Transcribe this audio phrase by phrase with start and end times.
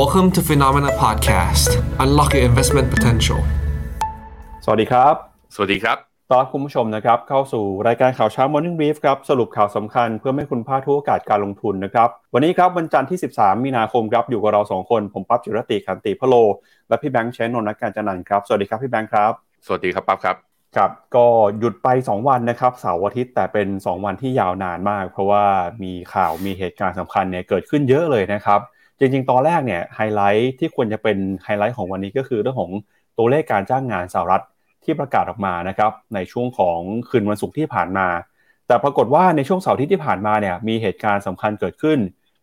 [0.00, 1.70] Welcome to Phenomena Podcast.
[2.04, 3.40] Unlock your investment potential.
[4.64, 5.14] สวัสดีครับ
[5.54, 5.96] สวัสดีครับ
[6.30, 16.34] ต้อนรับคุณผู้ชมนะครับ เข้าสู่รายการข่าวเช้า Morning Brief ครับ สรุปข่าวสำคัญเพื่อไม่ให้คุณพลาดทุกโอกาสการลงทุนนะครับ วันนี้ครับวันจันทร์ที่ 13 มีนาคมครับ อยู่กับเรา 2 คน ผมปั๊บจิรติขันติพะโล
[16.88, 19.32] และพี่แบงค์เชนนนท์นักการจันนันท์ครับ สวัสดีครับพี่แบงค์ครับ
[19.66, 20.36] สวัสดีครับปั๊บครับ
[20.76, 21.26] ครับก็
[21.58, 25.44] หยุดไป 2 วันนะครับเสาร์อาทิตย์แต่เป็น 2 วันที่ยาวนานมาก เพราะว่า
[25.82, 28.60] มีข่าวมีเหตุการณ์สำคัญเนี่ยเกิดขึ้นเยอะเลยนะครับ
[29.04, 32.70] จริงๆ ตอนแรกเนี่ยไฮไลท์ที่ควรจะเป็นไฮไลท์ของวันนี้ก็คือเรื่องของ
[33.18, 34.44] ตัวเลขการจ้างงานสหรัฐ
[34.84, 38.08] ที่ประกาศออกมานะครับในช่วงของคืนวันศุกร์ที่ผ่านมา
[38.66, 41.98] แต่ปรากฏว่าในช่วงเสาร์ที่ที่ผ่านมาเนี่ยมีเหตุการณ์สำคัญเกิดขึ้น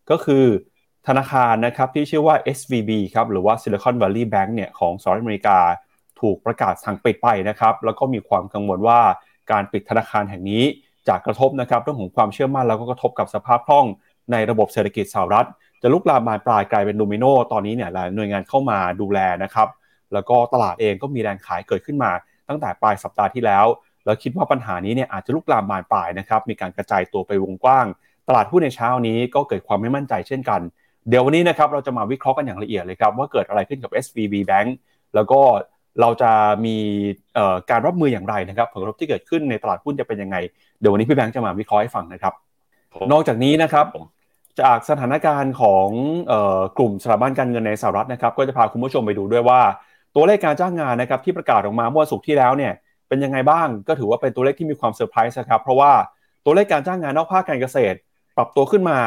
[0.10, 0.46] ก็คือ
[1.08, 5.60] ธนาคารนะครับที่ชื่อว่า SVB ครับหรือว่า Silicon Valley Bank เนี่ยของสหรัฐอเมริกา
[6.20, 9.00] ถูกประกาศสั่งปิดไปนะครับแล้วก็มีความกังวลว่า
[9.52, 10.64] การปิดธนาคารแห่งนี้
[11.08, 13.86] จะกระทบนะครับเรื่องของความเชื่อมั่นแล้วก็กระทบกับสภาพคล่อง
[14.32, 15.48] ในระบบเศรษฐกิจสหรัฐ
[15.82, 19.68] จะลุกลามบานปลายกลายเป็นโดมิโนตอนนี้เนี่ยหลายหน่วยงานเข้ามาดูแลนะครับ
[20.14, 22.12] แล้วก็ตลาดเองก็มีแรงขายเกิดขึ้นมา
[22.50, 23.66] ตั้งแต่ปลายสัปดาห์ที่แล้ว
[24.06, 27.86] แล้วคิดว่าปัญหานี้เนี่ยอาจจะลุกลามบานปลายนะครับมีการกระจายตัวไปวงกว้าง
[28.28, 30.62] ตลาดหุ้นในเช้านี้ก็เกิดความไม่มั่นใจเช่นกัน
[31.10, 34.70] เดี๋ยววันนี้นะครับเราจะมาวิเคราะห์กันอย่างละเอียดเลยครับว่าเกิดอะไรขึ้นกับ SVB Bank
[35.16, 35.40] แล้วก็
[36.02, 36.32] เราจะ
[36.66, 36.76] มี
[37.70, 40.38] การรับมืออย่างไรนะครับ ผลกระทบที่เกิดขึ้นในตลาดหุ้นจะเป็นยังไง
[40.80, 42.34] เดี๋ยววันนี้พี่แบงค์จะมาวิเคราะห์ให้ฟังนะครับ
[43.12, 43.86] นอกจากนี้นะครับ
[44.62, 49.62] จากสถานการณ์ของเอ่อกลุ่มสถาบันการเงินในสหรัฐนะครับ ก็จะพาคุณผู้ชมไปดูด้วยว่า
[50.16, 52.74] ตัวเลขการจ้างงานนะครับที่ประกาศออกมาเมื่อศุกร์ที่แล้วเนี่ย
[53.08, 55.92] เป็นยังไงบ้างก็ถือว่าเป็นตัวเลขที่มีความเซอร์ไพรส์ครับเพราะว่า
[56.46, 57.98] ตัวเลขการจ้างงานนอกภาคการเกษตร
[58.38, 59.00] ปรับตัวขึ้นมา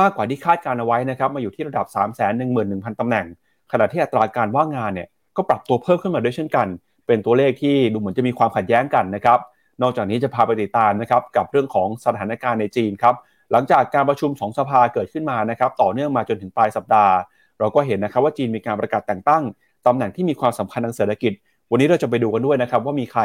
[0.00, 3.26] มากกว่าที่คาดการเอาไว้นะครับมาอยู่ที่ระดับ 3 1 1 0 0 0ตำแหน่ง
[3.72, 6.66] ขณะที่อัตราการว่างงานเนี่ยก็ปรับตัวเพิ่มขึ้นมาด้วยเช่นกัน
[7.06, 9.38] เป็นตัวเลขที่ดูเหมือนจะมีความขัดแย้งกันนะครับ
[9.82, 13.14] นอกจากนี้จะพาไปติดตามนะครับกับเรื่องของสถานการณ์ในจีนครับ
[13.52, 17.14] หลังจากการประชุมสองสภาเกิดขึ้นมานะครับต่อเนื่องมาจนถึงปลายสัปดาห์
[17.58, 19.42] เราก็เห็นนะครับว่าจีนมีการประกาศแต่งตั้ง
[19.86, 21.32] ตำแหน่งที่มีความสำคัญทางเศรษฐกิจ
[21.70, 23.22] วันนี้เราจะไปดูกันด้วยนะครับว่ามีใคร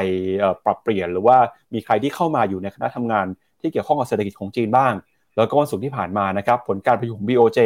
[0.66, 1.38] ปรับเปลี่ยน หรือว่า
[1.74, 3.26] มีใครที่เข้ามาอยู่ในคณะทำงาน
[3.62, 4.94] ที่เกี่ยวข้องกับเศรษฐกิจของจีนบ้าง
[5.38, 7.60] แล้วก็วันศุกร์ที่ผ่านมานะครับผลการประชุม BOJ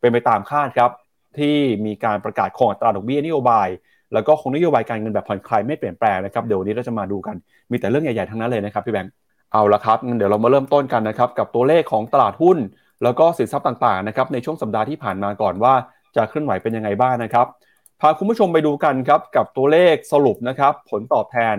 [0.00, 0.90] เป็นไปตามคาดครับ
[1.38, 1.56] ที่
[1.86, 3.68] มีการประกาศคงอัตราดอกเบี้ยนโยบาย
[4.12, 7.36] แล้วก็คงนโยบายการเงินแบบผ่อนคลายไม่เปลี่ยนแปลงนะครับเดี๋ยววันนี้เราจะมาดูกัน
[7.70, 9.12] มีแต่เรื่องใหญ่ๆทั้งนั้นเลยนะครับพี่แบงค์
[9.52, 12.58] เอาละครับเดี๋ยวเรามาเริ่มต้นกันนะครับกับตัวเลขของตลาดหุ้น
[13.02, 15.74] แล้วก็สินทรัพย์ต่างๆนะครับในช่วงสัปดาห์ที่ผ่านมาก่อนว่า
[16.16, 17.46] จะเคลื่อนไหวเป็นยังไงบ้างนะครับ
[18.00, 21.56] พาคุณผู้ชมไปดูกันครับกับตัวเลขสรุปนะครับผลตอบแทน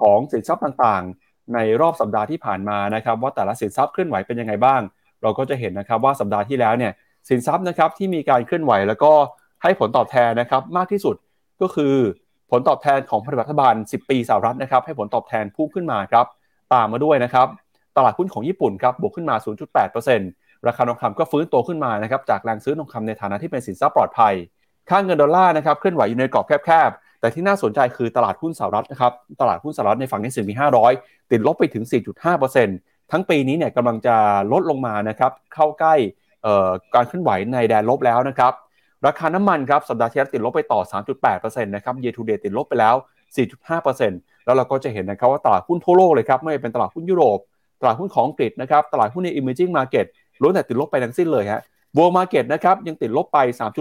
[0.00, 4.80] ของสินทรัพย์ต่างๆ ในรอบสัปดาห์ที่ผ่านมานะครับว่าแต่ละสินทรัพย์เคลื่อนไหวเป็นยังไงบ้าง
[5.22, 6.92] เราก็จะเห็นนะครับว่าสัปดาห์ที่แล้วเนี่ย
[7.28, 9.12] สินทรัพย์นะครับที่มีการเคลื่อนไหวแล้วก็
[9.62, 11.16] ให้ผลตอบแทนนะครับมากที่สุด
[11.62, 11.94] ก็คือ
[12.50, 16.26] ผลตอบแทนของรัฐบาล 10 ปีสหรัฐนะครับให้ผลตอบแทนพุ่งขึ้นมาครับ
[16.74, 17.46] ตามมาด้วยนะครับ
[17.96, 19.36] ตลาดหุ้นของญี่ปุ่นครับบวกขึ้นมา
[20.02, 24.34] 0.8%ราคาทองคำก็ฟื้นตัวขึ้นมานะครับจากแรงซื้อทองคำในฐานะที่เป็นสินทรัพย์ปลอดภัย
[24.88, 30.54] ค่าเงินดอลลาร์นะครับเคลื่อนไหวอยู่ในกรอบแคบๆ แต่ที่น่าสนใจคือตลาดหุ้นสหรัฐนะครับตลาดหุ้นสหรัฐในฝั่งในสิ่งมี
[30.92, 31.84] 500 ติดลบไปถึง
[32.48, 34.16] 4.5%ทั้งปีนี้เนี่ยกำลังจะ
[34.52, 35.94] ลดลงมานะครับเข้าใกล้
[36.94, 38.52] การเคลื่อนไหวในแดนลบแล้วนะครับ
[39.06, 40.80] ราคาน้ำมันครับสัปดาห์ที่แล้วติดลบไปต่อ
[41.22, 42.94] 3.8%นะครับเยทูเดติดลบไปแล้ว
[43.36, 47.38] 4.5% แล้วเราก็จะเห็นนะครับว่าตลาดหุ้นทั่วโลกเลยครับไม่ว่าเป็นตลาดหุ้นยุโรป
[47.80, 50.06] ตลาดหุ้นของอังกฤษนะครับตลาดหุ้นใน emerging market
[50.42, 51.60] ล้วนแต่ติดลบไปทั้งสิ้นเลยฮะ
[51.96, 53.38] บัวมาเก็ตนะครับยังติดลบไป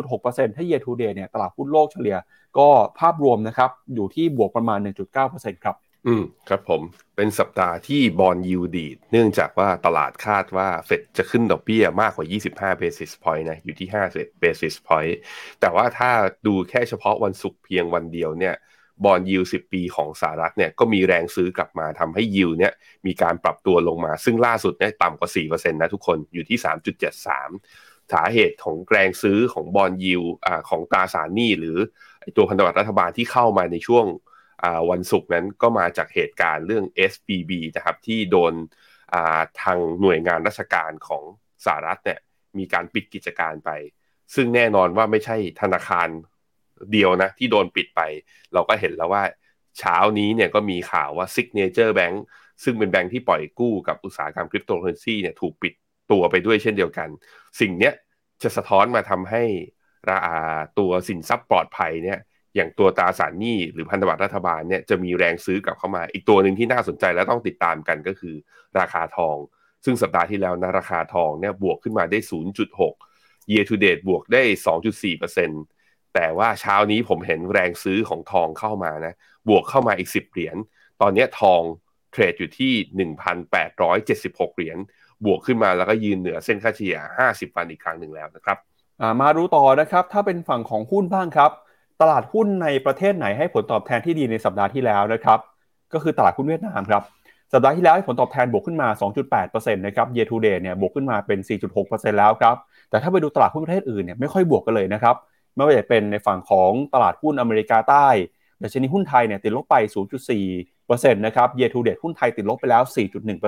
[0.08, 2.18] 3.6%ถ้า year to day เนี่ยตลาดหุ้นโลกเฉลี่ย
[2.58, 2.68] ก็
[3.00, 4.80] ภาพรวมนะครับอยู่ที่บวกประมาณ
[5.22, 5.76] 1.9%ครับ
[6.08, 6.82] อืมครับผม
[7.16, 12.26] เป็นสัปดาห์ที่บอลยูดีดเนื่องจากว่าตลาดคาดว่าเฟดจะขึ้นดอกเบี้ยมากกว่า
[12.76, 15.16] 25 basis point นะอยู่ที่5 basis point
[15.60, 16.12] แต่ว่าถ้า
[16.48, 18.56] ดูแค่เฉพาะวันศุกร์เพียงวันเดียวเนี่ย
[19.04, 22.74] บอลยิว10 ปีของสหรัฐเนี่ยก็มีแรงซื้อกลับมาทำให้ยิวเนี่ย
[23.06, 26.58] มีการปรับตัวลงมา ซึ่งล่าสุดเนี่ยต่ำกว่า 4%นะทุกคนอยู่ที่
[27.36, 30.24] 3.73 สาเหตุของแรงซื้อของบอลยิว
[30.70, 31.78] ของตราสารหนี้หรือ
[32.36, 34.06] ตัวพันธบัตรรัฐบาลที่เข้ามาในช่วง
[34.90, 38.54] วันศุกร์นั้นก็มาจากเหตุการณ์เรื่อง SBB นะครับที่โดน
[39.62, 41.24] ทางหน่วยงานราชการของ
[41.66, 42.20] สหรัฐเนี่ย
[42.58, 43.70] มีการปิดกิจการไป
[44.36, 46.08] ซึ่งแน่นอนว่าไม่ใช่ธนาคาร
[46.94, 48.02] เดียวนะ ที่โดนปิดไป
[48.54, 49.24] เราก็เห็นแล้วว่า
[49.80, 52.16] เช้านี้เนี่ยก็มีข่าวว่า Signature Bank
[52.64, 55.74] ซึ่งเป็นแบงค์ที่ปล่อยกู้กับอุตสาหกรรมคริปโตเคอเรนซีเนี่ยถูกปิด
[56.12, 57.10] ตัวไปด้วยเช่นเดียวกัน
[57.60, 57.94] สิ่งเนี้ย
[58.44, 59.44] จะสะท้อนมาทำให้
[60.12, 60.40] ราคา
[60.80, 62.20] ตัวสินทรัพย์ปลอดภัยเนี่ย
[62.56, 68.36] อย่างตัวตราสารหนี้หรือพันธบัตรรัฐบาลเนี่ยจะมีแรงซื้อกลับเข้ามา อีกตัวหนึ่งที่น่าสนใจและต้องติดตามกันก็คือ
[68.80, 69.38] ราคาทอง
[69.86, 72.20] ซึ่งสัปดาห์ที่แล้วนะราคาทองเนี่ยบวกขึ้นมาได้
[72.86, 74.42] 0.6 year to date บวกได้
[74.76, 75.75] 2.4%
[76.16, 79.14] แต่ว่าเช้านี้ผมเห็นแรงซื้อของทองเข้ามานะ
[79.50, 80.58] บวกเข้ามาอีก 10 เหรียญ
[81.02, 81.62] ตอนนี้ทอง
[82.12, 83.10] เทรดอยู่ที่
[83.70, 84.78] 1,876 เหรียญ
[85.26, 86.98] บวกขึ้นมาแล้วก็ยืนเหนือเส้นค่าเฉลี่ย
[87.28, 88.58] 50 วันอีกครั้งหนึ่งแล้วนะครับ
[89.22, 91.52] มาดูต่อนะครับ ถ้าเป็นฝั่งของหุ้นบ้างครับ
[92.02, 95.40] ตลาดหุ้นในประเทศไหนให้ผลตอบแทนที่ดีในสัปดาห์ที่แล้วนะครับ
[95.94, 97.02] ก็คือตลาดหุ้นเวียดนามครับ
[97.54, 98.88] สัปดาห์ที่แล้วผลตอบแทนบวกขึ้นมา
[99.36, 101.40] 2.8%นะครับ year to date เนี่ยบวกขึ้นมาเป็น
[101.80, 102.56] 4.6%แล้วครับ
[102.90, 105.16] แต่ถ้าไปดูตลาดหุ้นประเทศอื่นเนี่ยไม่ค่อยบวกกันเลยนะครับ
[105.56, 108.08] ไม่ว่าจะเป็นในฝั่งของตลาดหุ้นอเมริกาใต้
[108.64, 109.76] ดัชนีหุ้นไทยเนี่ยติดลบไป
[110.44, 112.84] 0.4%นะครับ year to date หุ้นไทยติดลบไปแล้ว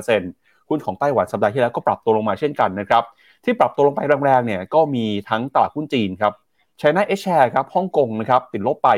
[0.02, 3.04] 4.1%หุ้นของไต้หวันสัปดาห์ที่แล้วก็ปรับตัวลงมาเช่นกันนะครับ
[3.44, 6.34] ที่ปรับตัวลงไปแรงๆเนี่ยก็มีทั้งตลาดหุ้นจีนครับ
[6.82, 8.90] China H share ครับฮ่องกงนะครับติดลบไป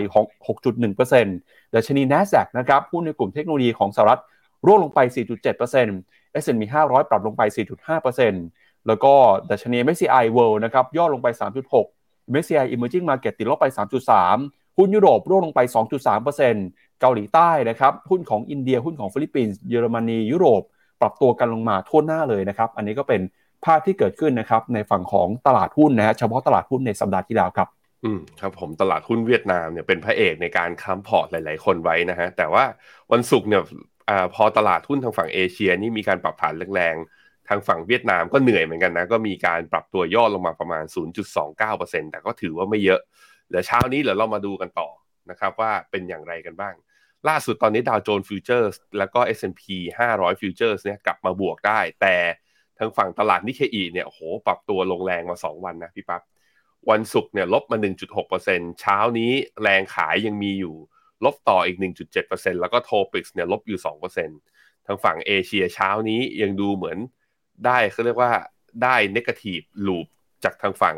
[0.64, 4.22] 6.1%ดัชนี NASDAQ นะครับหุ้นในกลุ่มเทคโนโลยีของสหรัฐ
[4.66, 5.00] ร่วงลงไป
[5.74, 7.42] 4.7% S&P 500 ปรับลงไป
[8.20, 9.14] 4.5%แล้วก็
[9.50, 11.28] ดัชนี MSCI World นะครับย่อลงไป
[11.62, 11.99] 3.6
[12.32, 13.66] MSCI Emerging Market ติดลบไป
[14.22, 15.60] 3.3 หุ้นยุโรปร่วงลงไป
[16.10, 20.62] 2.3%เกาหลีใต้นะครับ หุ้นของอินเดีย หุ้นของฟิลิปปินส์ เยอรมนี ยุโรป
[21.02, 23.22] ปรับตัวกันลงมาทั่วหน้าเลยนะครับ อันนี้ก็เป็น
[23.66, 27.68] ภาพที่เกิดขึ้นนะครับในฝั่งของตลาดหุ้นนะฮะ เฉพาะตลาดหุ้นในสัปดาห์ที่แล้วครับ
[28.04, 32.64] อืมครับผมตลาดหุ้นเวียดนามเนี่ยเป็นพระเอกในการค้ำพอร์ตหลาย ๆ คนไว้นะฮะ แต่ว่า
[33.12, 37.19] วันศุกร์เนี่ยพอตลาดหุ้นทางฝั่งเอเชียนี่มีการปรับฐานแรงๆ
[37.50, 40.84] ทางฝั่งเวียดนามก็เหนื่อยเหมือนกันนะ ก็มีการปรับตัวย่อลงมาประมาณ
[41.48, 43.02] 0.29%แต่ก็ถือว่าไม่เยอะ
[43.50, 44.90] เดี๋ยวเช้านี้เดี๋ยวเรามาดูกันต่อ
[45.30, 46.76] นะครับว่าเป็นอย่างไรกันบ้าง
[47.30, 49.64] ล่าสุดตอนนี้ดาวโจนส์ futures แล้วก็ S&P
[50.10, 52.16] 500 futures เนี่ยกลับมาบวกได้ แต่
[52.78, 56.22] ทางฝั่งตลาดนิเคอีเนี่ยโหปรับตัวลงแรงมา 2 วันนะพี่ปั๊บ
[56.90, 57.78] วันศุกร์เนี่ยลบมา
[58.28, 59.32] 1.6%เช้านี้
[59.62, 60.76] แรงขายยังมีอยู่
[61.26, 61.78] ลบต่ออีก
[62.20, 63.80] 1.7%แล้วก็โทปิกส์เนี่ยลบอยู่
[64.34, 66.98] 2%ทางฝั่งเอเชียเช้านี้ยังดูเหมือน
[67.66, 68.32] ได้เขาเรียกว่า
[68.84, 70.08] ได้เนกาทีฟลูป
[70.44, 70.98] จากทางฝั่ง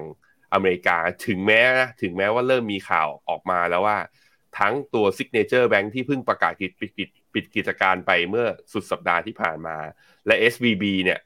[0.54, 0.98] อเมริกา
[1.28, 3.98] ถึงแม้นะถึงแม้ว่าเริ่มมีข่าวออกมาแล้วว่า
[4.60, 9.78] ทั้งตัว Signature Bank ที่เพิ่งประกาศปิดปิดปิดกิจการไปเมื่อสุดสัปดาห์ที่ผ่านมา
[10.28, 11.20] และ SVB เนี่ย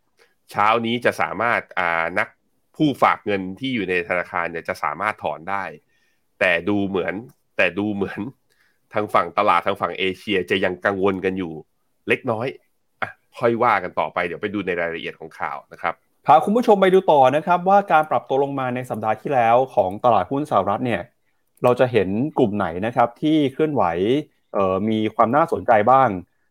[0.51, 2.27] เช้านี้จะสามารถอ่านัก
[2.75, 5.63] ผู้ฝากเงินที่อยู่ในธนาคารเนี่ยจะสามารถถอนได้
[6.39, 7.13] แต่ดูเหมือน
[7.57, 8.21] แต่ดูเหมือน
[8.93, 11.53] ทางฝั่งตลาดทางฝั่งเอเชียจะยังกังวลกันอยู่
[12.07, 12.47] เล็กน้อย
[13.39, 15.93] ค่อยว่ากันต่อไปเดี๋ยวไปดูในรายละเอียดของข่าวนะครับ
[16.25, 21.01] พาคุณผู้ชมไปดูต่อนะครับ ว่าการปรับตัวลงมาในสัปดาห์ที่แล้วของตลาดหุ้นสหรัฐเนี่ย
[21.63, 23.83] เราจะเห็นกลุ่มไหนนะครับที่เคลื่อนไหว
[24.89, 26.09] มีความน่าสนใจบ้าง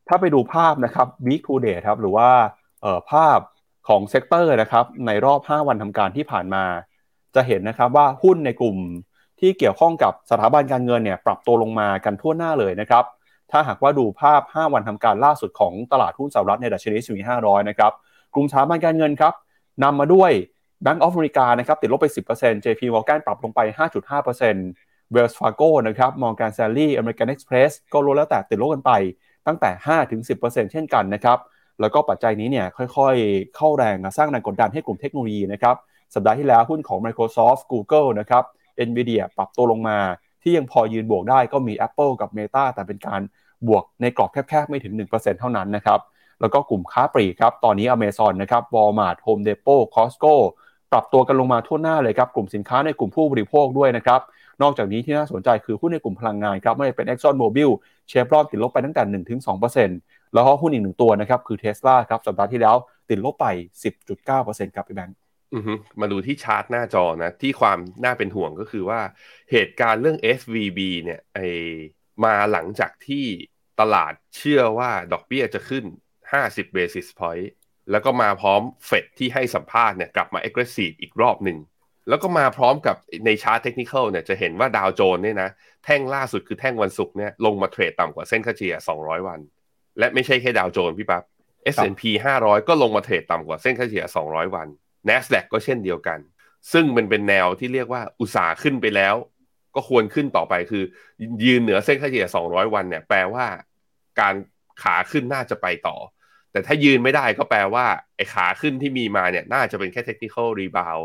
[0.08, 2.28] ถ้าไปดูภาพนะครับ week to day ครับหรือว่า
[3.12, 3.38] ภาพ
[3.88, 6.64] ของ sector นะครับในรอบ 5 วันทำการที่ผ่านมา
[7.34, 8.76] จะเห็นนะครับว่าหุ้นในกลุ่ม
[9.40, 13.04] ที่เกี่ยวข้องกับสถาบันการเงินเนี่ยปรับตัวลงมากันทั่วหน้าเลยนะครับ
[13.50, 17.92] ถ้าหากว่าดูภาพ 5 วันทำการล่าสุดของตลาดหุ้นสหรัฐในดัชนีสี500 นะครับ
[18.34, 19.34] กลุ่มสถาบันการเงินครับ
[19.82, 20.30] นำมาด้วย
[20.84, 22.06] Bank of America นะครับติดลบไป
[22.36, 23.60] 10% JP Morgan ปรับลงไป
[24.18, 28.92] 5.5% Wells Fargo นะครับ Morgan Stanley American Express ก็ลดแล้วแต่ติดลบกันไป
[29.46, 29.70] ตั้งแต่
[30.20, 31.38] 5-10%เช่นกันนะครับ
[31.80, 32.66] แล้วก็ปัจจัยนี้เนี่ย
[32.96, 35.76] ค่อยๆ เข้าแรงสร้างแรงกดดันให้กลุ่มเทคโนโลยีนะครับ
[36.14, 38.44] สัปดาห์ที่แล้วหุ้นของ Microsoft Google นะครับ
[38.88, 39.98] Nvidia ปรับตัวลงมา
[40.44, 43.20] ที่ยังพอยืนบวกได้ก็มี Apple กับ Meta แต่เป็นการ
[43.68, 46.00] บวกในกรอบแคบๆ ไม่ถึง 1%เท่านั้นนะครับ
[46.40, 50.34] แล้วก็กลุ่มค้าปลีกครับ ตอนนี้ Amazon นะครับ Walmart Home Depot Costco
[50.92, 54.20] ปรับตัวกันลงมาทั่วหน้าเลยครับ กลุ่มสินค้าในกลุ่มผู้บริโภคด้วยนะครับ
[54.62, 57.70] นอกจากนี้ที่น่าสนใจคือหุ้นในกลุ่มพลังงานครับ ไม่ว่าเป็น Exxon Mobil
[58.08, 59.24] เชฟรอนติดลบไปตั้งแต่
[59.70, 62.76] 1-2%แล้วก็หุ้นอีกหนึ่งตัวนะครับคือเทสลาครับสัปดาห์ที่แล้ว
[63.10, 63.46] ติดลบไป
[64.10, 65.16] 10.9%ครับพี่แบงค์
[66.00, 69.00] มาดูที่ชาร์ตหน้าจอนะ ที่ความน่าเป็นห่วงก็คือว่า
[69.50, 71.38] เหตุการณ์เรื่อง SVB เนี่ยไอ
[72.24, 73.24] มาหลังจากที่
[73.80, 75.84] ตลาดเชื่อว่าดอกเบี้ยจะขึ้น
[76.30, 77.46] 50 basis point
[77.90, 81.58] แล้วก็มาพร้อมเฟดที่ให้สัมภาษณ์เนี่ยกลับมา aggressive อีกรอบหนึ่ง
[82.08, 85.50] แล้วก็มาพร้อมกับในชาร์ตเทคนิคเนี่ยจะเห็นว่าดาวโจนส์เนี่ยนะ
[85.84, 89.40] แท่งล่าสุดคือแท่งวันศุกร์เนี่ยลงมาเทรดต่ำกว่าเส้นค่าเฉลี่ย 200 วัน
[89.98, 91.24] และไม่ใช่แค่ดาวโจนส์พี่ปับ๊บ
[91.74, 92.02] S&P
[92.40, 94.68] 500 ก็ลงมาเทรดต่ำกว่าเส้นค่าเฉลี่ย 200 วัน
[95.08, 96.18] NASDAQ ก็เช่นเดียวกัน
[96.72, 99.14] ซึ่งมันเป็นแนวที่เรียกว่าอุตสาห์ขึ้นไปแล้ว
[99.74, 100.84] ก็ควรขึ้นต่อไปคือ
[101.44, 103.46] ยืนเหนือเส้นค่าเฉลี่ย 200 วันเนี่ยแปลว่า
[104.20, 104.34] การ
[104.82, 105.96] ขาขึ้นน่าจะไปต่อ
[106.52, 110.98] แต่ถ้ายืนไม่ได้ก็แปลว่าไอ้ขาขึ้นที่มีมาเนี่ยน่าจะเป็นแค่ technical rebound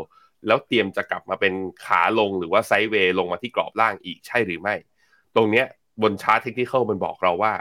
[0.46, 1.52] แล้วเตรียมจะกลับมาเป็น
[1.84, 4.74] ขาลงหรือว่า sideways ลงมาที่กรอบล่างอีกใช่หรือไม่
[5.36, 5.66] ตรงเนี้ย
[6.02, 7.52] บนชาร์ต technical มันบอกเราว่า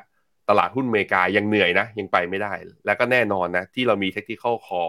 [0.50, 2.54] ตลาดหุ้นอเมริกายังเหนื่อยนะ ยังไปไม่ได้
[2.86, 4.84] แล้วก็แน่นอนนะ ที่เรามี technical call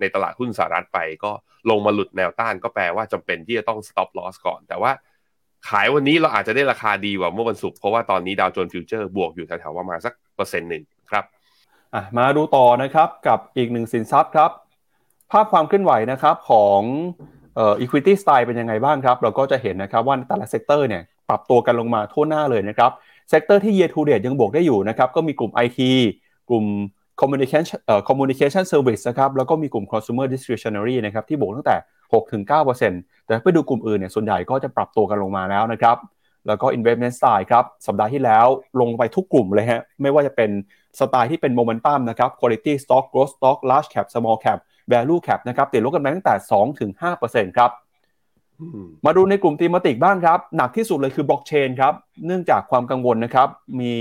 [0.00, 1.30] ในตลาดหุ้นสหรัฐไปก็
[1.70, 4.92] ลงมาหลุดแนวต้านก็แปลว่าจำเป็นที่จะต้อง stop loss ก่อน แต่ว่า
[5.68, 11.24] ขายวันนี้เราอาจจะได้ราคาดีกว่าเมื่อวันศุกร์เพราะว่าตอนนี้ดาวโจนส์ฟิวเจอร์บวกอยู่แถวๆประมาณสักเปอร์เซ็นต์หนึ่งครับ
[12.18, 14.50] มาดูต่อนะครับกับอีกหนึ่งสินทรัพย์ครับ
[15.30, 16.80] ภาพความเคลื่อนไหวนะครับของ
[17.54, 22.90] เอ่อ equity style เป็นยังไงบ้างครับ เราก็จะเห็นนะครับว่าแต่ละ sector เนี่ยปรับตัวกันลงมาทั่วหน้าเลยนะครับ
[23.30, 25.80] sector ที่ year to date ยังบวกได้อยู่นะครับก็มีกลุ่ม IT
[26.50, 26.64] กลุ่ม
[27.20, 31.76] communication เอ่อ communication service นะครับแล้วก็มีกลุ่ม consumer discretionary นะครับที่บวกตั้งแต่
[32.14, 35.96] 6-9%แต่ไปดูกลุ่มอื่นเนี่ยส่วนใหญ่ก็จะปรับตัวกันลงมาแล้วนะครับ
[36.46, 38.46] แล้วก็ investment style ครับสัปดาห์ที่แล้ว
[38.80, 40.50] ลงไปทุกกลุ่มเลยฮะไม่ว่าจะเป็น
[40.98, 44.58] สไตล์ที่เป็น momentum นะครับ quality stock growth stock large cap small cap
[44.92, 46.34] value cap นะครับติดลบกันไปตั้งแต่
[46.94, 47.70] 2-5%ครับ
[49.06, 51.94] มาดูในกลุ่ม thematic บ้างครับ หนักที่สุดเลยคือบล็อกเชนครับ
[52.26, 53.48] เนื่องจากความกังวลนะครับ
[53.80, 53.94] มี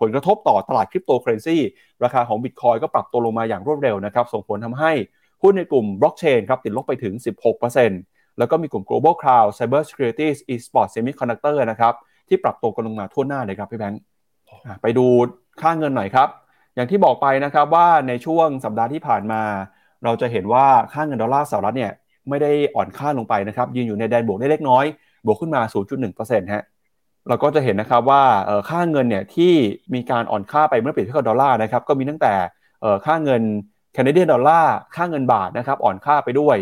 [0.00, 1.56] ผลกระทบต่อตลาดคริปโตเคอเรนซี
[2.04, 4.92] ราคาของบิตคอยน์ก็ปรับตัวลงมาอย่างรวดเร็วนะครับ ส่งผลทำให้
[5.42, 7.14] หุ้นในกลุ่มบล็อกเชนครับติดลบไปถึง
[7.76, 11.94] 16%แล้วก็มีกลุ่ม global cloud cyber security e-sport semiconductor นะครับ
[12.28, 14.00] ที่ปรับตัวกันลงมาทั่วหน้าเลยครับพี่แบงค์
[14.82, 15.06] ไปดู
[15.60, 16.28] ค่าเงินหน่อยครับ
[16.74, 19.42] อย่างที่บอกไปนะครับว่าในช่วงสัปดาห์ที่ผ่านมา
[20.04, 21.92] เราจะเห็นว่าค่าเงินดอลลาร์สหรัฐเนี่ย
[22.28, 24.84] ไม่ได้อ่อนค่าลงไปนะครับยืนอยู่ในแดนบวกได้เล็กน้อย
[25.26, 25.60] บวกขึ้นมา
[26.02, 26.64] 0.1%ฮะ
[27.28, 28.22] เราก็จะเห็นนะครับว่า
[28.70, 29.52] ค่าเงินเนี่ยที่
[29.94, 32.34] มีการอ่อนค่าไปเมื่อเปรียบเทียบกับดอลลาร์นะครับก็มีตั้งแต่
[33.06, 33.42] ค่าเงิน
[33.92, 36.56] Canadian dollar ค่าเงินบาทนะครับอ่อนค่าไปด้วย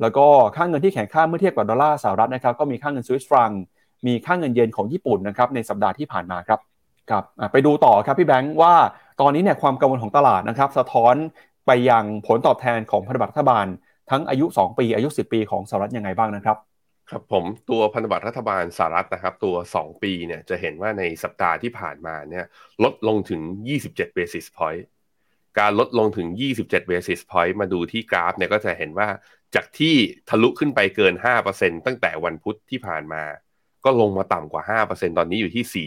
[0.00, 0.26] แล้วก็
[0.56, 3.50] ค่าเงินที่แข็งค่าเมื่อเทียบกับดอลลาร์สหรัฐนะครับก็มีค่าเงินสวิสฟรัง
[4.06, 6.60] มีค่าเงินเยนของญี่ปุ่นนะครับในสัปดาห์ที่ผ่านมาครับ
[7.10, 8.74] ครับไปดูต่อครับพี่แบงค์ว่า
[9.20, 11.14] ตอนนี้เนี่ยความกังวลของตลาดนะครับสะท้อน
[11.66, 13.66] ไปยังผลตอบแทนของพันธบัตรรัฐบาล
[14.10, 16.56] ทั้งอายุ 2 ปีอายุ 10 ปีของสหรัฐยังไงบ้างนะครับ
[17.10, 22.44] ครับผมตัวพันธบัตรรัฐบาลสหรัฐนะครับตัว 2 ปีเนี่ยจะเห็นว่าในสัปดาห์ที่ผ่านมาเนี่ย
[22.84, 23.40] ลดลงถึง
[23.80, 24.84] 27 basis point
[25.58, 26.28] การลดลงถึง
[26.60, 29.08] 27 basis point มาดูที่กราฟเนี่ยก็จะเห็นว่า
[29.54, 29.94] จากที่
[30.28, 31.14] ทะลุขึ้นไปเกิน
[31.50, 33.22] 5%ตั้งแต่วันพุธที่ผ่านมา
[33.84, 35.86] ก็ลงมาต่ำกว่า 5%ตอนนี้อยู่ที่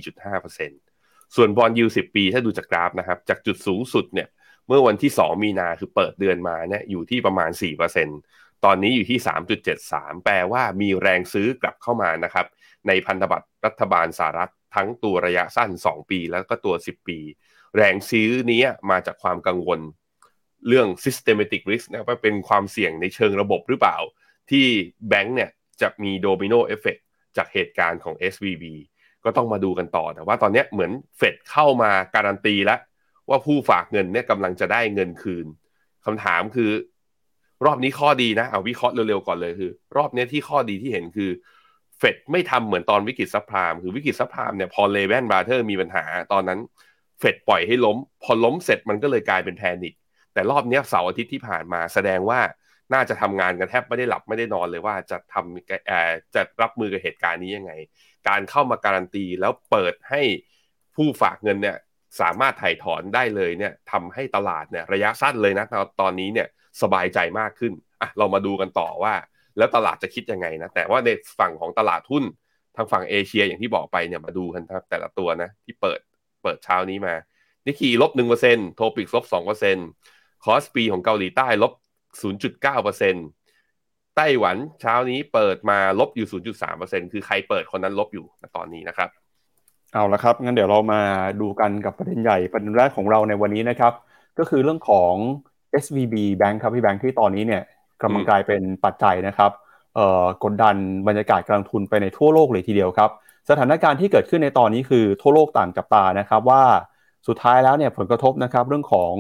[0.68, 4.28] 4.5%ส่วนบอลยู10 ปีถ้าดูจากกราฟนะครับจากจุดสูงสุดเนี่ย
[4.70, 7.52] เมื่อวันที่ 2 มีนาคือเปิดเดือนมาเนี่ยอยู่ที่ประมาณ
[8.08, 9.20] 4%ตอนนี้อยู่ที่
[9.72, 12.46] 3.73 แปลว่ามีแรงซื้อกลับเข้ามานะครับ
[12.88, 17.18] ในพันธบัตรรัฐบาลสหรัฐทั้งตัวระยะสั้น 2 ปีแล้วก็ตัว 10 ปี
[17.76, 19.80] แรงซื้อนี้มาจากความกังวล
[20.68, 23.98] เรื่อง systematic risk นะว่าเป็นความเสี่ยงในเชิงระบบหรือเปล่า
[24.52, 24.66] ที่
[25.10, 26.98] แบงก์เนี่ยจะมี domino effect
[27.38, 28.66] จากเหตุการณ์ของ SVB
[29.24, 32.80] ก็ต้องมาดูกันต่อแต่ว่าตอนนี้เหมือนเฟดเข้ามาการันตีแล้ว
[33.30, 35.46] ว่าผู้ฝากเงินเนี่ยกำลังจะได้เงินคืน
[36.06, 36.72] คำถามคือ
[37.66, 41.30] รอบนี้ข้อดีนะเอาวิเคราะห์เร็วๆก่อนเลยคือ รอบนี้ที่ข้อดีที่เห็นคือ
[41.98, 46.60] เฟดไม่ทำเหมือนตอนวิกฤต subprime คือวิกฤต subprime เนี่ยพอ Lehman Brothers มีปัญหาตอนนั้น
[47.20, 49.94] เฟดปล่อยให้ล้ม พอล้มเสร็จมันก็เลยกลายเป็นแพนิค
[50.34, 52.40] แต่รอบนี้เสาร์อาทิตย์ที่ผ่านมาแสดงว่า
[52.94, 57.74] น่าจะทำงานกันแทบไม่ได้หลับไม่ได้นอนเลยว่าจะทำจะรับมือกับเหตุการณ์นี้ยังไง
[58.28, 60.22] การเข้ามาการันตีแล้วเปิดให้
[60.96, 61.78] ผู้ฝากเงินเนี่ย
[62.20, 65.66] สามารถถ่ายถอนได้เลยเนี่ยทำให้ตลาดเนี่ยระยะสั้นเลยนะ
[66.02, 66.48] ตอนนี้เนี่ย
[66.82, 69.14] สบายใจมากขึ้นอะเรามาดูกันต่อว่า
[69.58, 72.24] แล้วตลาดจะคิดยังไงนะแต่ว่าในฝั่งของตลาดหุ้น
[72.76, 76.00] ทางฝั่งเอเชียอย่างที่บอกไปเนี่ยมาดูกันครับแต่ละตัวนะที่เปิด
[76.44, 77.16] เปิดเช้านี้มา
[77.66, 79.88] นิกเกอิลบหนึ่งเปอร์เซ็นต์โทปิกซ์ลบสองเปอร์เซ็นต์
[80.46, 81.74] คอสปีของเกาหลีใต้ลบ
[82.22, 83.26] ศูนย์จุดเก้าเปอร์เซ็นต์
[84.16, 88.26] ไต้หวันเช้านี้เปิดมาลบอยู่ศูนย์จุดสามเปอร์เซ็นต์คือใครเปิดคนนั้นลบอยู่
[88.56, 89.10] ตอนนี้นะครับ
[89.94, 91.02] เอาละครับงั้นเดี๋ยวเรามา
[91.42, 93.94] ดูกันกับประเด็นใหญ่ประเด็นแรกของเราในวันนี้นะครับ
[94.38, 95.14] ก็คือเรื่องของ
[95.84, 97.64] SVB Bank ครับพี่แบงค์ที่ตอนนี้เนี่ย
[98.02, 99.52] กำลังกลายเป็นปัจจัยนะครับ
[100.44, 100.76] กดดัน
[101.08, 103.10] บรรยากาศการลงทุนไปในทั่วโลกเลยทีเดียวครับ
[103.50, 106.64] สถานการณ์ที่เกิดขึ้นในตอนนี้คือทั่วโลกต่างจับตานะครับว่า
[107.28, 109.14] สุดท้ายแล้วเนี่ยผลกระทบนะครับเรื่องของ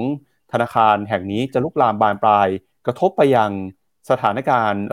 [0.51, 2.47] ธนาคารแห่งนี้จะลุกลามบานปลาย
[2.85, 3.51] กระทบไปยัง
[4.09, 4.83] สถานการณ์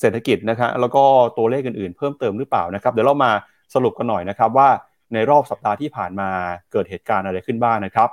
[0.00, 1.04] เศรษฐกิจนะครับแล้วก็
[1.38, 3.32] ตัวเลขอื่นๆ เพิ่มเติมหรือเปล่านะครับ เดี๋ยวเรามา
[3.74, 4.68] สรุปกันหน่อยนะครับว่า
[5.14, 6.30] ในรอบสัปดาห์ที่ผ่านมา
[6.72, 8.08] เกิดเหตุการณ์อะไรขึ้นบ้างนะครับ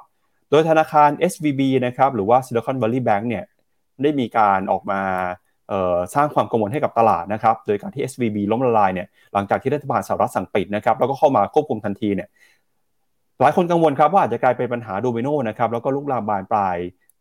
[0.49, 3.43] โดยธนาคาร SVB นะครับหรือว่า Silicon Valley Bank เนี่ย
[4.01, 5.01] ได้มีการออกมา
[6.15, 12.27] สร้างความกังวลให้กับตลาดนะครับ โดยการที่ SVB ล้มละลายเนี่ยหลังจากที่รัฐบาลสหรัฐสั่งปิดนะครับแล้วก็เข้ามาควบคุมทันทีเนี่ย
[13.41, 16.77] หลายคนกังวลครับว่าอาจจะกลายเป็นปัญหาโดมิโนนะครับแล้วก็ลุกลามบานปลาย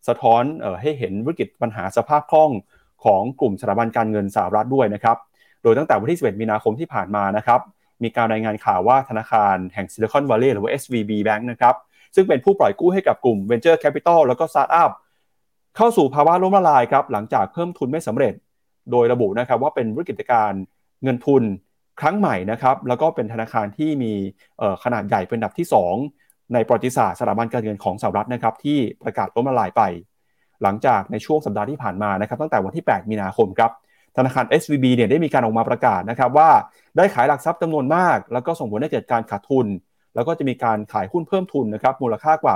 [0.09, 2.51] สะท้อนออให้เห็นวิกฤตปัญหาสภาพคล่อง
[3.05, 5.17] ของกลุ่มสถาบันการเงินสหรัฐด้วยนะครับ
[5.63, 7.61] โดยตั้งแต่วันที่ 11 มีนาคมที่ผ่านมานะครับ
[8.02, 11.75] มีการรายงานข่าวว่าธนาคารแห่งซิลิคอนวัลเลย์หรือว่า SVB Bank นะครับ
[12.14, 14.90] ซึ่งเป็นผู้ปล่อยกู้ให้กับกลุ่ม Venture Capital แล้วก็ Startup
[15.76, 18.35] เข้าสู่ภาวะล้มละลายครับ หลังจากเพิ่มทุนไม่สำเร็จ
[18.90, 20.52] โดยระบุนะครับว่าเป็นวิกฤตการ
[21.02, 21.42] เงินทุน
[22.00, 24.12] ครั้งใหม่นะครับ แล้วก็เป็นธนาคารที่มี
[24.85, 25.66] ขนาดใหญ่เป็นอันดับที่
[26.09, 29.83] 2 ในประวัติศาสตร์สถาบันการเงินของสหรัฐนะครับที่ประกาศล้มละลายไป
[30.62, 33.71] หลังจากในช่วงสัปดาห์ที่ผ่านมานะครับ ตั้งแต่วันที่ 8 มีนาคมครับ
[34.17, 36.50] ธนาคาร SVB เนี่ยได้มีการออกมาประกาศนะครับว่า
[36.97, 39.67] ได้ขายหลักทรัพย์จำนวนมาก แล้วก็ส่งผลให้เกิดการขาดทุน
[40.14, 42.55] แล้วก็จะมีการขายหุ้นเพิ่มทุนนะครับมูลค่ากว่า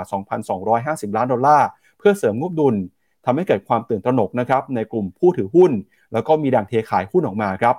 [0.58, 1.68] 2,250 ล้านดอลลาร์
[1.98, 2.74] เพื่อเสริมงบดุล
[3.24, 5.72] ทำให้เกิดความตื่นตระหนกนะครับในกลุ่มผู้ถือหุ้น
[6.12, 7.76] แล้วก็มีแรงเทขายหุ้นออกมาครับ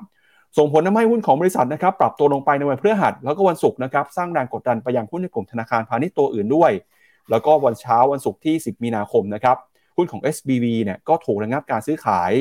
[0.58, 6.72] ส่งผลทำให้หุ้นของบริษัทนะครับปรับตัวลงไปในวันพฤหัสแล้วก็วันศุกร์นะครับสร้างแรงกดดันไปยังหุ้นในกลุ่มธนาคารพาณิชย์ตัวอื่นด้วย
[7.30, 9.58] แล้วก็วันเช้าวันศุกร์ที่ 10 มีนาคมนะครับ
[9.98, 12.32] หุ้นของ SBB เนี่ยก็ถูกระงับการซื้อขาย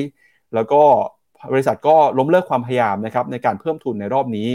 [0.53, 0.81] แล้วก็
[1.53, 4.49] บริษัทก็ล้มเลิกความพยายามนะครับในการเพิ่มทุนในรอบนี้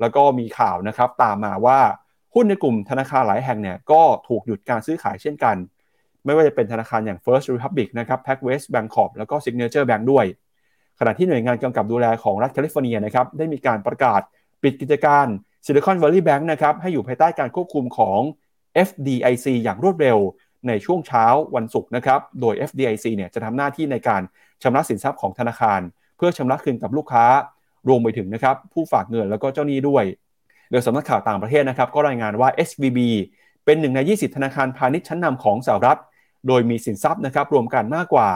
[0.00, 1.78] แล้วก็มีข่าวนะครับตามมาว่า
[2.34, 5.56] หุ้นในกลุ่มธนาคารหลายแห่งเนี่ยก็ถูกหยุดการซื้อขายเช่นกัน
[6.24, 10.26] ไม่ว่าจะเป็นธนาคารอย่าง First Republic นะครับ PacWest Bancorp แล้วก็ Signature Bank ด้วย
[10.98, 14.20] ขณะที่หน่วยงานกำกับดูแลของรัฐแคลิฟอร์เนียนะครับได้มีการประกาศ
[14.62, 15.26] ปิดกิจการ
[15.66, 18.20] Silicon Valley Bank นะครับให้อยู่ภายใต้การควบคุมของ
[18.88, 20.18] FDIC อย่างรวดเร็ว
[20.68, 21.24] ในช่วงเช้า
[21.56, 24.22] วันศุกร์นะครับ โดย FDIC เนี่ยจะทำหน้าที่ในการ
[24.62, 25.80] ชำระสินทรัพย์ของธนาคาร
[26.18, 27.24] เพื่อชำระคืนกับลูกค้า
[27.88, 30.04] รวมไปถึงนะครับผู้ฝากเงินแล้วก็เจ้าหนี้ด้วย
[30.70, 32.98] โดยสำนักข่าวต่างประเทศนะครับก็รายงานว่า SVB
[33.64, 36.00] เป็นหนึ่งใน 20 ธนาคารพาณิชย์ชั้นนำของสหรัฐ
[36.46, 38.30] โดยมีสินทรัพย์นะครับรวมกันมากกว่า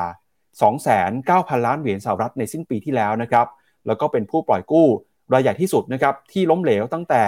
[0.58, 3.46] 29,000 ล้านเหรียญสหรัฐในสิ้นปีที่แล้วนะครับ
[3.86, 4.86] แล้วก็เป็นผู้ปล่อยกู้
[5.32, 7.22] รายใหญ่ที่สุดนะครับที่ล้มเหลวตั้งแต่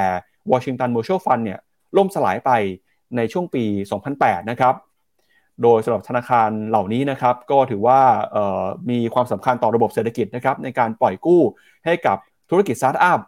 [0.50, 1.60] Washington Mutual Fund เนี่ย
[1.96, 2.50] ล่มสลายไป
[3.16, 3.64] ในช่วงปี
[4.06, 4.74] 2008 นะครับ
[5.62, 8.00] โดยสำหรับธนาคารเหล่านี้นะครับก็ถือว่า
[8.90, 11.42] มีความสำคัญต่อระบบเศรษฐกิจนะครับในการปล่อยกู้
[11.86, 12.16] ให้กับ
[12.50, 13.20] ธุรกิจสตาร์ทอัพ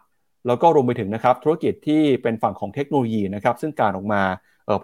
[0.47, 4.21] แล้วก็รวมไปถึงนะครับธุรกิจที่เป็นฝั่งของเทคโนโลยีนะครับซึ่งการออกมา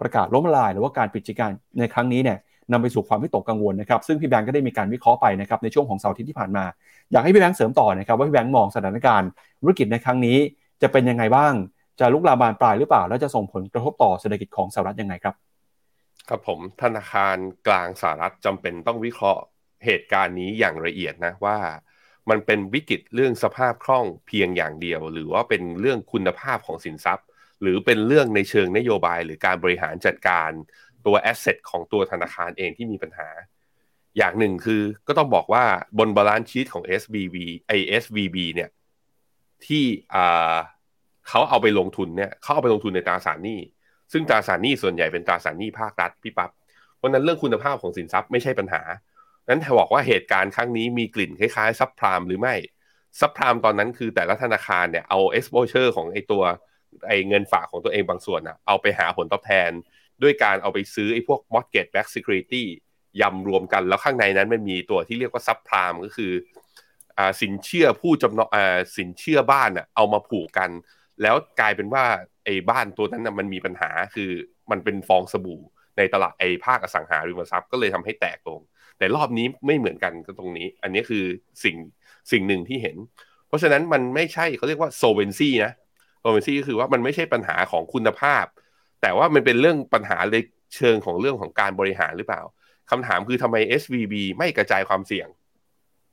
[0.00, 2.38] ประกาศล้มละลาย หรือว่าการปิดกิจการในครั้งนี้เนี่ย
[2.72, 6.64] นำไปสู่ความวิตกกังวลนะครับซึ่งพี่แบงก์ก็ได้มีการวิเคราะห์ไปนะครับในช่วงของเสาร์อาทิตย์ที่ผ่านมา
[7.12, 9.28] อยากให้พี่แบงก์เสริมต่อนะครับว่าพี่แบงก์มองสถานการณ์
[9.60, 10.36] ธุรกิจในครั้งนี้
[10.82, 11.52] จะเป็นยังไงบ้าง
[12.00, 15.34] จะลุกลามบานปลายหรือเปล่า แล้วจะส่งผลกระทบต่อเศรษฐกิจของสหรัฐยังไงครับ
[16.28, 19.42] ครับผมธนาคารกลางสหรัฐจำเป็นต้องวิเคราะห์
[19.84, 21.58] เหตุการณ์นี้อย่างละเอียดนะว่า
[22.30, 27.26] มันเป็นวิกฤตเรื่องสภาพคล่องเพียงอย่างเดียว หรือว่าเป็นเรื่องคุณภาพของสินทรัพย์
[27.60, 30.50] หรือเป็นเรื่องในเชิงนโยบาย หรือการบริหารจัดการ
[31.06, 33.28] ตัว asset ของตัวธนาคารเองที่มีปัญหา
[34.16, 35.64] อย่างหนึ่งคือก็ต้องบอกว่า
[35.98, 38.70] บน balance sheet ของ SBB ไอ SVB เนี่ย
[39.66, 39.84] ที่
[41.28, 43.60] เขาเอาไปลงทุนเนี่ยเขาเอาไปลงทุนในตราสารหนี้
[44.14, 46.50] ซึ่งตราสารหนี้ส่วนใหญ่เป็นตราสารหนี้ภาครัฐพี่ปับ๊บ
[46.96, 48.82] เพราะนั้นเรื่องคุณภาพของสินทรัพย์ไม่ใช่ปัญหา
[49.48, 52.54] นั้นถ้าบอกว่าเหตุการณ์ครั้งนี้มีกลิ่นคล้ายๆซับพรามหรือไม่
[53.20, 56.42] ซับพรามตอนนั้นคือแต่ละธนาคารเนี่ยเอา exposure ของไอตัว
[57.08, 59.70] ไอเงินฝากของตัวเองบางส่วนอะเอาไปหาผลตอบแทน
[60.22, 62.64] ด้วยการเอาไปซื้อไอพวก mortgage backed security
[63.20, 66.32] ยำรวมกันแล้วข้างในนั้นมันมีตัวที่เรียกว่าซับพรามก็คือ
[67.18, 70.70] อ่าสินเชื่อผู้จำนองอ่าสินเชื่อบ้านอะเอามาผูกกัน
[71.22, 72.04] แล้วกลายเป็นว่า
[72.44, 74.30] ไอ้บ้านตัวนั้นนะมันมีปัญหาคือ
[74.70, 75.60] มันเป็นฟองสบู่
[75.98, 78.60] ในตลาดไอ้ภาคอสังหาริมทรัพย์ก็เลยทำให้แตกลง
[78.98, 81.24] แต่รอบนี้ไม่เหมือนกันก็ตรงนี้ อันนี้คือ
[81.64, 81.76] สิ่ง
[82.32, 82.96] สิ่งหนึ่งที่เห็น
[83.48, 85.72] เพราะฉะนั้นมันไม่ใช่เขาเรียกว่าโซเวนซี่นะ
[86.20, 88.44] โซเวนซี่ก็คือว่ามันไม่ใช่ปัญหาของคุณภาพ
[89.02, 90.42] แต่ว่ามันเป็นเรื่องปัญหาเลย
[90.76, 92.42] เชิงของเรื่องของการบริหารหรือเปล่า
[92.90, 95.28] คำถามคือทำไม SVB ไม่กระจายความเสี่ยง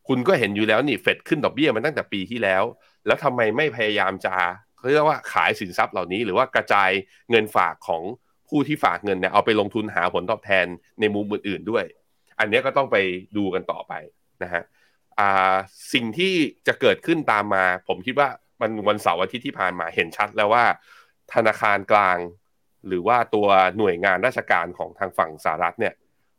[0.07, 2.63] คุณก็เห็นอยู่แล้วนี่เฟดขึ้นดอกเบี้ยมันตั้งแต่ปีที่แล้ว
[3.05, 4.35] แล้วทำไมไม่พยายามจะ
[4.81, 6.89] เขาเรียกว่าขายสินทรัพย์เหล่านี้ หรือว่ากระจาย
[7.31, 8.03] เงินฝากของ
[8.49, 10.65] ผู้ที่ฝากเงินเนี่ยเอาไปลงทุนหาผลตอบแทน
[10.99, 11.83] ในมุมอื่นๆด้วย
[12.39, 12.97] อันนี้ก็ต้องไป
[13.37, 13.93] ดูกันต่อไป
[14.43, 14.63] นะฮะ
[15.93, 16.33] สิ่งที่
[16.67, 18.29] จะเกิดขึ้นตามมา ผมคิดว่า
[18.61, 20.65] มันวันเสาร์อาทิตย์ที่ผ่านมาเห็นชัดแล้วว่า
[21.33, 22.17] ธนาคารกลาง
[22.87, 25.93] หรือว่าตัวหน่วยงานราชการของทางฝั่งสหรัฐเนี่ย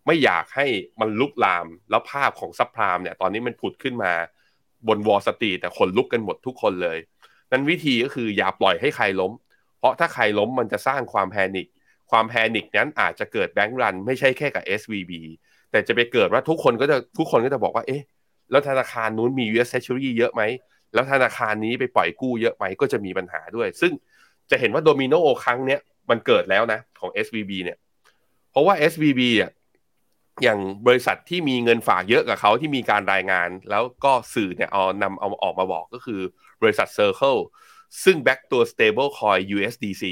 [0.06, 0.66] ไม่อยากให้
[1.00, 4.12] มันลุกลามแล้วภาพของซับพรามเนี่ยตอนนี้มันผุดขึ้นมา
[4.88, 6.98] บนวอลล์สตรีทแต่คนลุกกันหมดทุกคนเลย
[7.52, 9.32] นั้นวิธีก็คืออย่าปล่อยให้ใครล้ม
[9.78, 11.66] เพราะถ้าใครล้มมันจะสร้างความ panic
[12.10, 15.12] ความ panic นั้นอาจจะเกิด bank run ไม่ใช่แค่กับ SVB
[15.70, 18.02] แต่จะไปเกิดว่าทุกคนก็จะทุกคนก็จะบอกว่าเอ๊ะ
[18.50, 20.42] แล้วธนาคารนู้นมี US Treasury เยอะไหม
[20.94, 23.92] แล้วธนาคารนี้ไปปล่อยกู้เยอะไหมก็จะมีปัญหาด้วย ซึ่ง
[24.50, 27.78] จะเห็นว่าโดมิโนครั้งเนี้ยมันเกิดแล้วนะของ SVB เนี่ย
[28.50, 29.50] เพราะว่า SVB อะ
[30.42, 36.20] อย่างบริษัทที่มีเงินฝากเยอะกับเขาที่มีการรายงาน แล้วก็สื่อเนี่ยเอานำเอาออกมาบอกก็คือ
[36.62, 37.40] บริษัท Circle
[38.04, 40.04] ซึ่งแบ็กตัว stable coin USDC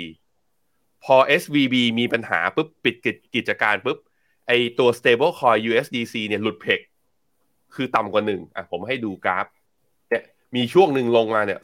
[1.05, 2.97] พอ SVB มีปัญหาปุ๊บปิด
[3.35, 3.99] กิจการปุ๊บ
[4.47, 6.81] ไอตัว stable coin USDC เนี่ยหลุดเพก
[7.75, 9.47] คือต่ำกว่าหนึ่งอะผมให้ดูกราฟ
[10.11, 10.23] เนี่ย
[10.57, 11.61] มีช่วงหนึ่งลงมาเนี่ย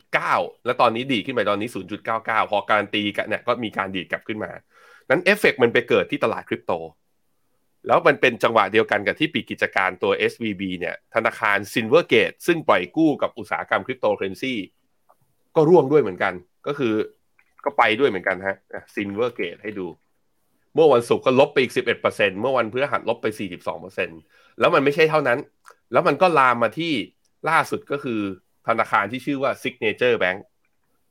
[0.00, 1.68] 0.9 แล้วตอนนี้ดีขึ้นไปตอนนี้
[2.10, 4.50] 0.99 พอการตีกันเนี่ยก็มีการดีดกลับขึ้นมา
[5.10, 6.72] นั้นเอฟเฟกมันไปเกิดที่ตลาดคริปโต
[7.86, 14.54] แล้วมันเป็นจังหวะเดียวกันกับที่ปิดกิจการตัว SVB เนี่ย ธนาคาร Silvergate ซึ่งปล่อยกู้กับอุตสาหกรรมคริปโตเคอเรนซี
[15.56, 16.32] ก็ร่วงด้วยเหมือนกัน
[16.66, 16.94] ก็คือ
[17.64, 18.56] ก็ไปด้วยเหมือนกันฮะ
[18.94, 19.86] Silvergate ให้ดู
[20.74, 23.26] เมื่อวันศุกร์ก็ลบไปอีก 11%เมื่อวันพฤหัสลบไป
[23.92, 25.38] 42%แล้วมันไม่ใช่เท่านั้น
[25.92, 26.92] แล้วมันก็ลามมาที่
[27.48, 28.20] ล่าสุดก็คือ
[28.68, 30.38] ธนาคารที่ชื่อว่า Signature Bank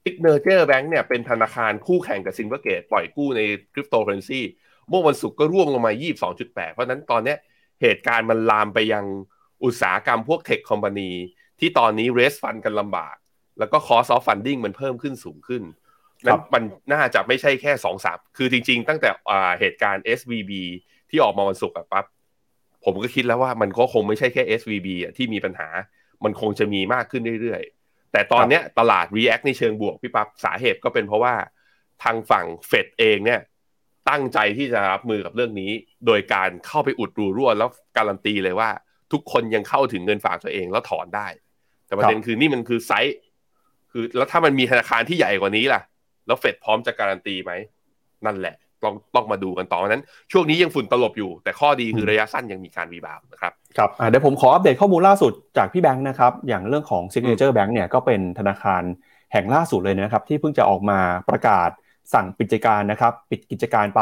[0.03, 3.41] Signature Bank เนี่ยเป็นธนาคารคู่แข่งกับ Silvergate ปล่อยกู้ใน
[3.73, 4.41] คริปโตเคอเรนซี
[4.89, 5.93] เมื่อวันศุกร์ก็ร่วงลงมา
[6.33, 7.35] 22.8 เพราะนั้นตอนนี้
[7.81, 9.05] เหตุการณ์มันลามไปยัง
[9.63, 11.11] อุตสาหกรรมพวก tech company
[11.59, 13.15] ที่ตอนนี้ raise fund กันลำบาก
[13.59, 15.63] แล้วก็ cost of funding มันเพิ่มขึ้นสูงขึ้น
[16.25, 19.09] นั้นมันน่าจะไม่ใช่แค่สองสามคือจริง ๆ ตั้งแต่
[19.59, 20.51] เหตุการณ์ SVB
[21.09, 22.05] ที่ออกมาวันศุกร์ปั๊บ
[22.85, 25.67] ผมก็คิดแล้วว่ามันก็คงไม่ใช่แค่ SVB ที่มีปัญหา
[26.23, 31.33] มันคงจะมีมากขึ้นเรื่อยๆ แต่ตอนเนี้ยตลาด React ในเชิงบวกพี่ปั๊บสาเหตุก็เป็นเพราะว่า
[32.03, 33.39] ทางฝั่งเฟดเองเนี่ย
[34.09, 35.71] ตั้งใจที่จะรับมือกับเรื่องนี้
[36.07, 38.69] โดยการเข้าไปอุดรูรั่ว แล้วการันตีเลยว่า
[39.11, 41.27] ทุกคนยังเข้าถึงเงินฝากตัวเองแล้วถอนได้
[41.87, 43.17] แต่ประเด็นคือนี่มันคือไซส์
[43.91, 45.81] คือแล้วถ้ามันมีธนาคารที่ใหญ่กว่านี้ล่ะ
[46.27, 47.51] แล้วเฟดพร้อมจะการันตีไหม
[48.25, 58.83] นั่นแหละต้องต้องมาดูกันต่อนั้น ช่วงนี้ยังฝุ่นตลบอยู่ แต่ข้อดีคือระยะสั้นยังมีการ rebound นะครับครับเดี๋ยวผมขออัปเดตข้อมูลล่าสุดจากพี่แบงค์นะครับ อย่างเรื่องของ Signature Bank เนี่ยก็เป็นธนาคาร
[59.33, 61.69] แห่งล่าสุดเลยนะครับ ที่เพิ่งจะออกมาประกาศ
[62.13, 64.01] สั่งปิดกิจการนะครับปิดกิจการไป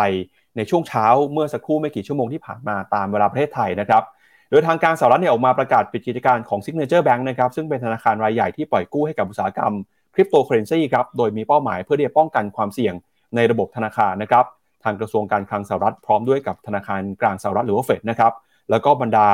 [0.55, 4.03] ในช่วงเช้าเมื่อสักครู่ไม่กี่ชั่วโมงที่ผ่านมาตามเวลาประเทศไทยนะครับ
[4.49, 9.73] โดยทางการสหรัฐเนี่ยออกมาประกาศปิดกิจการของ Signature Bank นะครับซึ่งเป็นธนาคารรายใหญ่ที่ปล่อยกู้ให้กับอุตสาหกรรม
[10.13, 12.93] คริปโตเคอเรนซีครับโดยมีเป้าหมายเพื่อที่จะป้องกันความเสี่ยง
[13.35, 14.45] ในระบบธนาคารนะครับ
[14.83, 18.33] ทางกระทรวงการคลังสหรัฐพร้อมด้วยกับธนาคารกลางสหรัฐหรือว่าเฟดนะครับ
[18.69, 19.27] แล้วก็บรรดา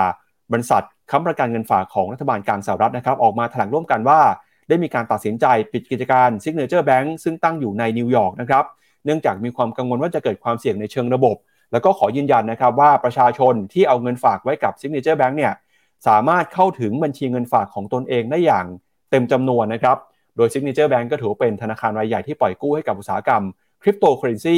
[0.51, 4.19] บริษัทค้ำประกันเงินฝากของรัฐบาลกลางสหรัฐนะครับออกมาแถลงร่วมกันว่า
[4.69, 8.65] ได้มีการตัดสินใจปิดกิจการ Signature Bank ซึ่งตั้งอยู่ในนิวยอร์กนะครับ
[9.05, 11.35] เนื่องจากมีความกังวลว่าจะเกิดความเสี่ยงในเชิงระบบ
[11.71, 15.53] แล้วก็ขอยืนยันนะครับว่าประชาชนที่เอาเงินฝากไว้กับ Signature Bank เนี่ย
[16.07, 18.65] สามารถเข้าถึงบัญชีเงินฝากของตนเองได้อย่าง
[19.11, 19.97] เต็มจำนวนนะครับ
[20.35, 23.43] โดย Signature Bank ก็ถือเป็นธนาคารรายใหญ่ที่ปล่อยกู้ให้กับอุตสาหกรรม
[23.81, 24.57] คริปโตเคอเรนซี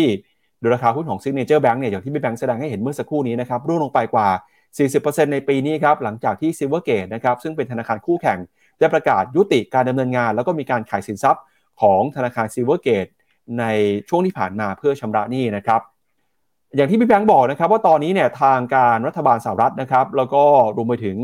[0.60, 4.28] โดยราคาหุ้นของ Signature Bank เนี่ยอย่างที่พี่แบงค์แสดงให้เห็นเมื่อสักครู่นี้นะครับร่วงลงไปกว่า
[4.80, 8.38] 40%ในปีนี้ครับหลังจากที่ Silvergate นะครับซึ่งเป็นธนาคารคู่แข่ง
[8.80, 11.44] ได้ประกาศยุติการดำเนินงาน แล้วก็มีการขายสินทรัพย์
[11.82, 13.12] ของธนาคาร Silvergate
[13.60, 13.66] ใน
[14.10, 15.82] ช่วงที่ผ่านมาเพื่อชำระหนี้นะครับ
[16.76, 20.44] อย่างที่พี่แบงค์บอกนะครับว่าตอนนี้เนี่ยทางการรัฐบาลสหรัฐนะครับ แล้วก็
[20.76, 21.18] รวมไปถึง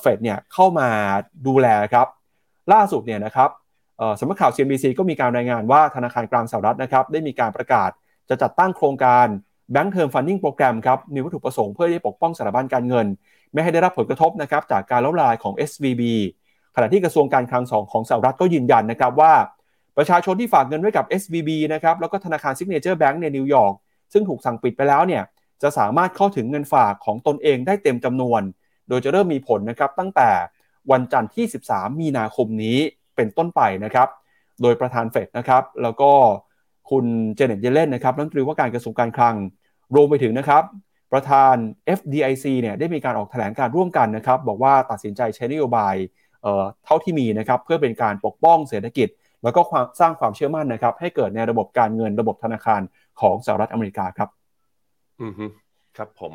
[0.00, 0.88] เฟดเนี่ยเข้ามา
[1.46, 2.06] ดูแลครับ
[2.72, 3.50] ล่าสุดเนี่ยนะครับ
[4.18, 7.90] สำนักข่าว CNBC ก็มีการรายงานว่าธนาคารกลางสหรัฐนะครับ ได้มีการประกาศ
[8.28, 9.26] จะจัดตั้งโครงการ
[9.74, 13.06] Bank Term Funding Program ครับ มีวัตถุประสงค์เพื่อที่ปกป้องสถาบันการเงิน
[13.52, 16.02] ไม่ให้ได้รับผลกระทบนะครับจากการล้มละลายของ SVB
[16.74, 19.32] ขณะที่กระทรวงการคลังสองของสหรัฐก็ยืนยันนะครับว่า
[19.96, 23.74] ประชาชนที่ฝากเงินไว้กับ SVB นะครับแล้วก็ธนาคาร Signature Bank ในนิวยอร์ก
[24.12, 25.22] ซึ่งถูกสั่งปิดไปแล้วเนี่ย
[25.62, 28.42] จะสามารถเข้าถึงเงินฝากของตนเองได้เต็มจำนวน
[28.88, 30.30] โดยจะเริ่มมีผลนะครับตั้งแต่
[30.90, 32.78] วันจันทร์ที่ 13 มีนาคมนี้
[33.16, 34.08] เป็นต้นไปนะครับ
[34.62, 36.10] โดยประธานเฟดนะครับแล้วก็
[36.90, 37.04] คุณ
[37.36, 39.34] เจเน็ตเยเลนนะครับรัฐมนตรีว่าการกระทรวงการคลัง
[39.94, 40.62] รวมไปถึงนะครับ
[41.12, 41.54] ประธาน
[41.98, 45.94] FDIC เนี่ยได้มีการออกแถลงการร่วมกันนะครับบอกว่าตัดสินใจใช้นโยบาย
[46.84, 49.08] เท่าที่มีนะครับเพื่อเป็นการปกป้องเศรษฐกิจ
[49.42, 52.80] แล้วก็ความสร้างความเชื่อมั่นนะครับ ให้เกิดในระบบการเงินระบบธนาคาร
[53.20, 54.28] ของสหรัฐอเมริกาครับ
[55.20, 55.32] อืม
[55.96, 56.34] ครับผม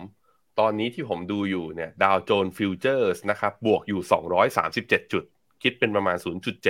[0.60, 4.02] ตอนนี้ที่ผมดูอยู่เนี่ยดาวโจนส์ฟิวเจอร์สนะครับบวกอยู่
[4.52, 5.24] 237 จุด
[5.64, 6.18] คิดเป็นประมาณ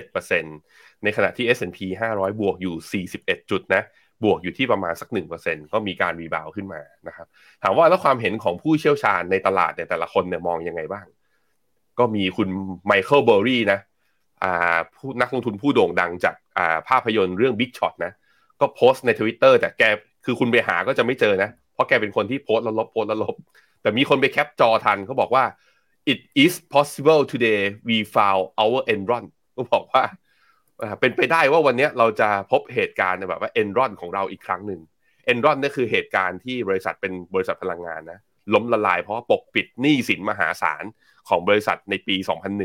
[0.06, 1.80] 0.7%ในขณะที่ S&P
[2.14, 3.84] 500 บวกอยู่ 41 จุดนะ
[4.24, 7.28] บวกอยู่ที่ประมาณสักหนึ่งเปอร์เซ็นก็มีการ rebound ขึ้นมานะครับ
[7.64, 11.06] ถามว่าแล้วความเห็นของผู้เชี่ยวชาญในตลาดเนี่ยแต่ละคนเนี่ยมองยังไงบ้าง
[12.00, 12.48] ก็มีคุณ
[12.86, 13.80] ไมเคิลเบอร์รี่นะ
[14.96, 18.14] ผู้นักลงทุนผู้โด่งดังจากาภาพยนตร์เรื่อง Big Shot นะ
[18.60, 19.84] ก็โพสต์ในทวิตเตอร์แต่แก
[20.26, 23.36] คือคุณไปหาก็จะไม่เจอนะ เพราะแกเป็นคนที่โพสต์แล้วลบโพสต์แล้วลบ
[23.82, 25.44] แต่มีคนไปแคปจอทันเขาบอกว่า
[26.12, 29.26] it is possible today we found our Enron
[29.58, 30.04] ก็บอกว่า
[31.00, 34.82] เป็นไปได้ว่าวันนี้เราจะพบเหตุการณ์แบบว่าเอ็นรอนของเราอีกครั้งหนึ่ง
[35.26, 38.20] เอ็นรอนนี่คือเหตุการณ์ที่บริษัทเป็นบริษัทพลังงานนะ
[38.54, 40.84] ล้มละลาย เพราะปกปิดหนี้สินมหาศาล
[41.30, 42.16] ของบริษัทในปี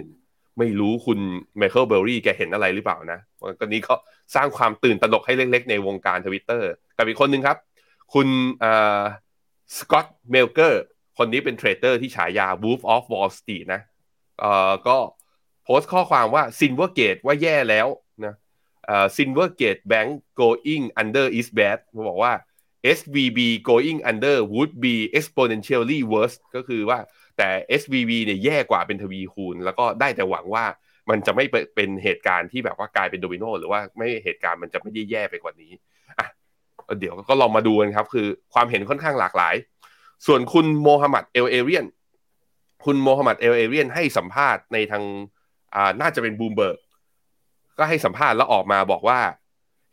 [0.05, 1.19] 2001 ไม่รู้คุณ
[1.57, 3.19] ไมเคิลเบอร์รี่แกเห็นอะไรหรือเปล่านะ
[3.61, 3.95] ตอนนี้ก็
[4.35, 7.57] สร้างความตื่นตระหนกให้เล็กๆ ในวงการทวิตเตอร์กับอีกคนหนึ่งครับ
[8.15, 8.29] คุณ
[9.77, 10.83] สกอตต์เมลเกอร์
[11.19, 13.81] คนนี้เป็นเทรดเดอร์ที่ฉายา Wolf of Wall Street นะ
[14.41, 14.97] เอ่อก็
[15.65, 17.87] โพสต์ข้อความว่า Silvergate ว่าแย่แล้ว
[18.25, 18.35] นะ
[19.17, 22.33] ซินเวอร์เกตแบงก์ going under is bad เขาบอกว่า
[22.97, 23.39] SVB
[23.71, 26.99] going under would be exponentially worse ก็คือว่า
[27.39, 27.49] แต่
[27.81, 30.65] SVB เนี่ยแย่กว่าเป็นทวีคูณ แล้วก็ได้แต่หวังว่า
[31.11, 35.73] มันจะไม่เป็นเหตุการณ์ที่แบบว่ากลายเป็นโดมิโนหรือว่าไม่เหตุการณ์มันจะไม่ได้แย่ไปกว่านี้
[36.19, 36.27] อะ
[36.99, 39.55] เดี๋ยวก็ลองมาดูกันครับ คือความเห็นค่อนข้างหลากหลาย
[40.27, 41.87] ส่วนคุณโมฮัมหมัดเอลเอเรียน
[42.85, 45.05] คุณโมฮัมหมัดเอลเอเรียนให้สัมภาษณ์ในทาง
[45.75, 46.79] อ่าน่าจะเป็นบูมเบิร์ก
[47.79, 49.21] ก็ให้สัมภาษณ์แล้วออกมาบอกว่า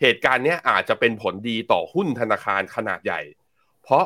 [0.02, 3.22] เหตุการณ์นี้อาจจะเป็นผลดีต่อหุ้นธนาคารขนาดใหญ่
[3.84, 4.06] เพราะ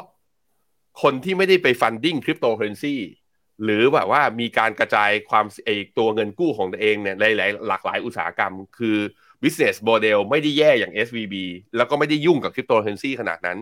[1.01, 2.95] คนที่ไม่ได้ไป funding คริปโตเคอเรนซี
[3.63, 8.97] หรือแบบว่ามีการกระจายความเอตัวเงินกู้ของตัวเองเนี่ยหลายหลากหลายอุตสาหกรรม คือ
[9.43, 11.35] business model ไม่ได้แย่อย่าง SVB
[11.77, 13.59] แล้วก็ไม่ได้ยุ่งกับคริปโตเคอเรนซีขนาดนั้น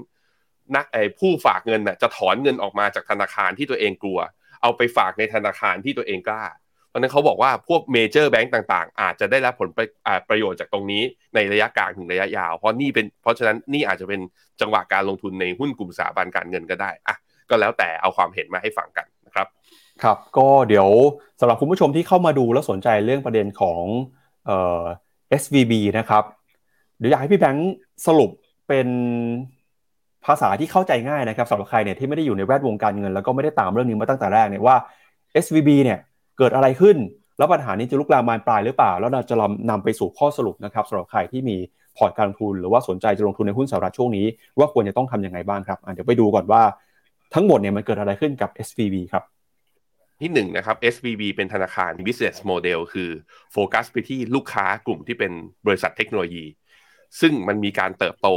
[0.75, 4.19] นักไอ้ผู้ฝากเงินน่ะจะถอนเงินออกมาจากธนาคารที่ตัวเองกลัว
[4.61, 6.43] เอาไปฝากในธนาคารที่ตัวเองกล้า
[6.89, 9.69] เพราะนั้นเขาบอกว่าพวก major bank ต่างๆ อาจจะได้รับผล
[10.30, 11.04] ประโยชน์จากตรงนี้
[11.36, 14.21] ในระยะกลางถึงระยะยาว เพราะนี่เป็นเพราะฉะนั้นนี่อาจจะเป็น
[14.62, 17.15] จังหวะการลงทุนในหุ้นกลุ่มสถาบันการเงินก็ได้อะ
[17.49, 19.47] ก็แล้วแต่เอาความเห็นมาให้ฟังกันนะครับ
[20.04, 20.89] ครับ ก็เดี๋ยว
[21.39, 23.84] สำหรับคุณผู้ชมที่เข้ามาดูแล้วสนใจเรื่องประเด็นของ
[24.45, 24.82] เอ่อ
[25.41, 26.23] SVB นะครับ
[26.97, 27.73] เดี๋ยวอยากให้พี่แบงค์
[28.08, 28.30] สรุป
[28.67, 28.88] เป็น
[30.25, 34.75] ภาษาที่เข้าใจง่ายนะครับสำหรับใครเนี่ยที่ไม่ได้อยู่ในแวดวงการเงิน แล้วก็ไม่ได้ตามเรื่องนี้มาตั้งแต่แรกเนี่ยว่า
[35.43, 35.99] SVB เนี่ย
[36.39, 36.97] เกิดอะไรขึ้น
[37.38, 39.36] แล้วปัญหานี้จะลุกลามบานปลายหรือเปล่า แล้วเราจะ
[39.69, 41.58] นำไปสู่ข้อสรุปนะครับสำหรับใครที่มี
[41.97, 44.25] พอร์ตการลงทุน หรือว่าสนใจจะลงทุนในหุ้นสหรัฐช่วงนี้
[44.60, 46.62] ว่าควรจะต้องทำยังไงบ้างครับเดี๋ยวไปดูก่อนว่า
[47.34, 49.23] ทั้งหมดเนี่ยมันเกิดอะไรขึ้นกับ SVB ครับ
[50.21, 53.10] ที่หนึ่งนะครับ SVB เป็นธนาคาร business model คือ
[53.52, 55.32] โฟกัสไปที่ลูกค้ากลุ่มที่เป็น
[55.67, 56.45] บริษัทเทคโนโลยี
[57.19, 58.28] ซึ่งมันมีการเติบโต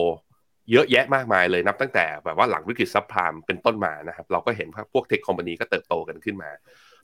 [0.71, 6.51] เยอะแยะมากมายเลยนับตั้งแต่แบบว่าหลังวิกฤต subprime เป็นต้นมานะครับ เราก็เห็นพวก tech company ก็เติบโตกันขึ้นมา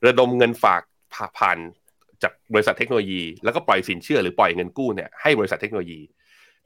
[0.07, 0.83] ระดมเงินฝาก
[1.39, 1.59] ผ่าน
[2.23, 6.01] จากบริษัทเทคโนโลยี แล้วก็ปล่อยสินเชื่อหรือปล่อยเงินกู้เนี่ยให้บริษัทเทคโนโลยี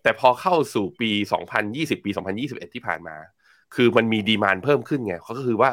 [0.03, 1.11] แต่พอเข้าสู่ปี
[1.59, 2.11] 2020 ปี
[2.43, 3.17] 2021 ที่ผ่านมา
[3.75, 5.71] คือมันมี demand เพิ่มขึ้นไงเขาก็คือว่า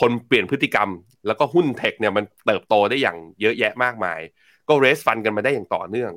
[0.00, 0.88] คนเปลี่ยนพฤติกรรม
[1.26, 4.20] แล้วก็หุ้น tech เนี่ยมันเติบโตได้อย่างเยอะแยะมากมาย
[4.68, 6.12] ก็ raise fund กันมาได้อย่างต่อเนื่อง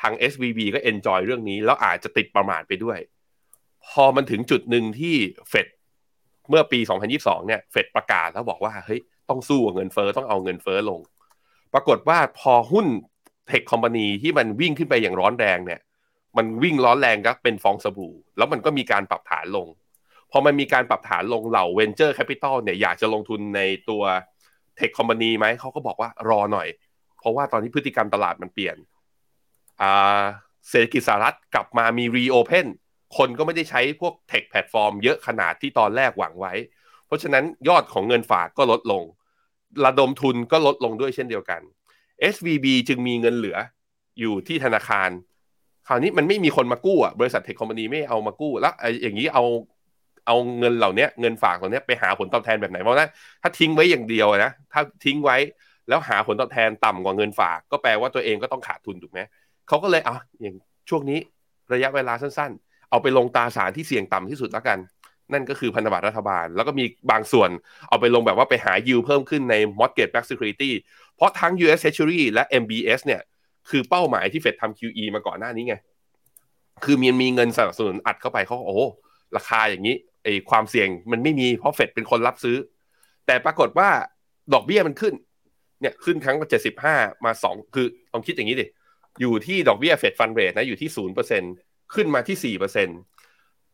[0.00, 2.98] ทาง SVB ก็ enjoy เรื่องนี้ แล้วอาจจะติดประมาทไปด้วย
[3.86, 5.16] พอมันถึงจุดหนึ่งที่
[5.48, 5.66] เฟด
[6.48, 6.78] เมื่อปี
[7.14, 11.00] 2022 เนี่ยเฟดประกาศแล้วบอกว่าเฮ้ย ต้องสู้กับเงินเฟอ้อต้องเอาเงินเฟอ้อลง
[11.74, 12.86] ปรากฏว่าพอหุ้น
[13.48, 15.80] เทคคอมพานีที่มันวิ่งขึ้นไปอย่างร้อนแรงเนี่ย
[16.36, 19.68] มันวิ่งร้อนแรงก็เป็นฟองสบู่ แล้วมันก็มีการปรับฐานลง
[20.30, 24.02] พอมันมีการปรับฐานลงเหล่า Venture Capital เนี่ยอยากจะลงทุนในตัว
[24.76, 26.68] เทคคอมพานีไหมเขาก็บอกว่ารอหน่อย
[27.20, 28.76] เพราะว่าตอนนี้พฤติกรรมตลาดมันเปลี่ยน
[30.68, 32.66] เศรษฐกิจสหรัฐกลับมามี reopen
[33.16, 36.54] คนก็ไม่ได้ใช้พวก tech platform เยอะขนาดที่ตอนแรกหวังไว้
[37.06, 39.02] เพราะฉะนั้นยอดของเงินฝากก็ลดลง
[39.84, 41.60] ระดมทุนก็ลดลงด้วยเช่นเดียวกัน
[42.34, 43.56] SVB จึงมีเงินเหลือ
[44.20, 45.10] อยู่ที่ธนาคาร
[45.88, 49.44] คราวนี้มันไม่มีคนมากู้อะบริษัท tech company ไม่เอามากู้ แล้วอย่างนี้เอา
[50.26, 53.10] เอาเงินเหล่านี้เงินฝากเหล่านี้ไปหาผลตอบแทนแบบไหนเพราะนั้น
[53.42, 55.36] ถ้าทิ้งไว้อย่างเดียวนะถ้าทิ้งไว้
[55.88, 59.20] แล้วหาผลตอบแทนต่ำกว่าเงินฝาก ก็แปลว่าตัวเองก็ต้องขาดทุนถูกไหม
[59.68, 60.56] เขาก็เลยเอาอย่าง
[60.88, 61.18] ช่วงนี้
[61.72, 64.78] ระยะเวลาสั้นๆ เอาไปลงตราสารที่เสี่ยงต่ำที่สุดแล้วกัน
[65.32, 67.50] นั่นก็คือพันธบัตรรัฐบาล แล้วก็มีบางส่วน
[67.88, 70.70] เอาไปลงแบบว่าไปหายิวเพิ่มขึ้นใน mortgage backed security
[71.16, 73.20] เพราะทั้ง US Treasury และ MBS เนี่ย
[73.70, 75.74] คือเป้าหมายที่เฟดทำ QE มาก่อนหน้านี้ไง
[76.84, 78.86] คือมีมีเงินสนับสนุนอัดเข้าไปเขาโอ้
[79.36, 82.56] ราคาอย่างนี้ไอความเสี่ยงมันไม่มีเพราะเฟดเป็นคนรับซื้อ
[83.26, 83.88] แต่ปรากฏว่า
[84.54, 85.14] ดอกเบี้ยมันขึ้น
[85.80, 88.66] เนี่ยขึ้นครั้งละเจ็ดสิบห้ามาสองคือลองคิดอย่างนี้ดิ
[89.20, 91.42] อยู่ที่ดอกเบี้ยเฟดฟันเรทนะอยู่ที่ศูนย์เปอร์เซ็น
[91.94, 92.88] ขึ้นมาที่สี่เปอร์เซ็น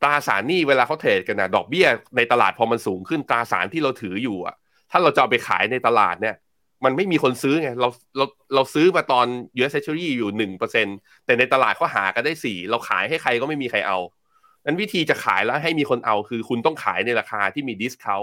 [0.04, 1.86] ตราสารหนี้เวลาเขาเทรดกันนะดอกเบี้ย
[2.16, 4.54] ในตลาดพอมันสูงขึ้นตราสารที่เราถืออยู่อะ
[4.90, 6.36] ถ้าเราจะเอาไปขายในตลาดเนี่ย
[6.84, 9.26] มันไม่มีคนซื้อไงเราเราเราซื้อมาตอน
[9.58, 10.86] US Treasury อยู่หนึ่งเปอร์เซ็น
[11.24, 13.98] แต่ในตลาดเขาหากันได้สี่เราขายให้ใครก็ไม่มีใครเอา
[14.64, 18.20] นั้นวิธีจะขายแล้วให้มีคนเอาคือคุณต้องขายในราคาที่มี discount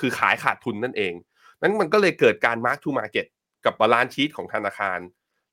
[0.00, 1.12] คือขายขาดทุนนั่นเอง
[1.60, 3.26] นั้นมันก็เลยเกิดการ mark to market
[3.64, 4.98] กับ balance sheet ของธนาคาร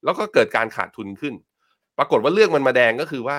[0.04, 1.34] แล้วก็เกิดการขาดทุนขึ้น
[1.98, 3.38] ปรากฏว่าเรื่องมันมาแดงก็คือว่า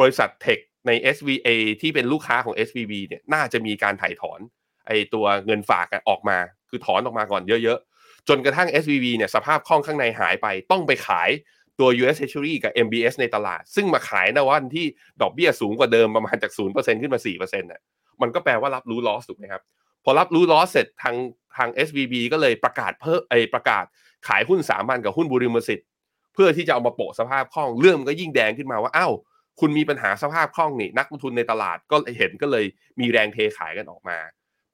[0.00, 1.48] บริษัท tech ใน SVA
[1.80, 4.40] ที่เป็นลูกค้าของ SVB เนี่ยน่าจะมีการไถ่ถอน
[4.86, 6.38] ไอตัวเงินฝากออกมา
[6.70, 11.30] คือถอนออกมาก่อนเยอะๆ จนกระทั่ง SVB เนี่ยสภาพคล่องข้างในหายไป ต้องไปขาย
[11.78, 14.86] ตัว US Treasury กับ MBS ในตลาด ซึ่งมาขายนะวันที่
[15.22, 17.82] ดอกเบี้ยสูงกว่าเดิมประมาณจาก 0%ขึ้นมา 4%น่ะ
[18.22, 19.62] มันก็แปลว่ารับรู้ลอสถูกไหมครับ
[20.04, 21.16] พอรับรู้ลอสเสร็จทาง
[21.56, 23.84] ทาง SVB ก็เลยประกาศเพิ่มไอประกาศ
[24.28, 25.86] ขายหุ้นสามัญกับหุ้นบุริมสิทธิ์
[26.34, 29.12] เพื่อที่จะเอามาโปะสภาพคล่องเรื่องมันก็ยิ่งแดงขึ้นมาว่าอ้าว
[29.60, 32.64] คุณมีปัญหาสภาพคล่องนี่นักลงทุนในตลาดก็เห็นก็เลย
[33.00, 34.18] มีแรงเทขายกันออกมา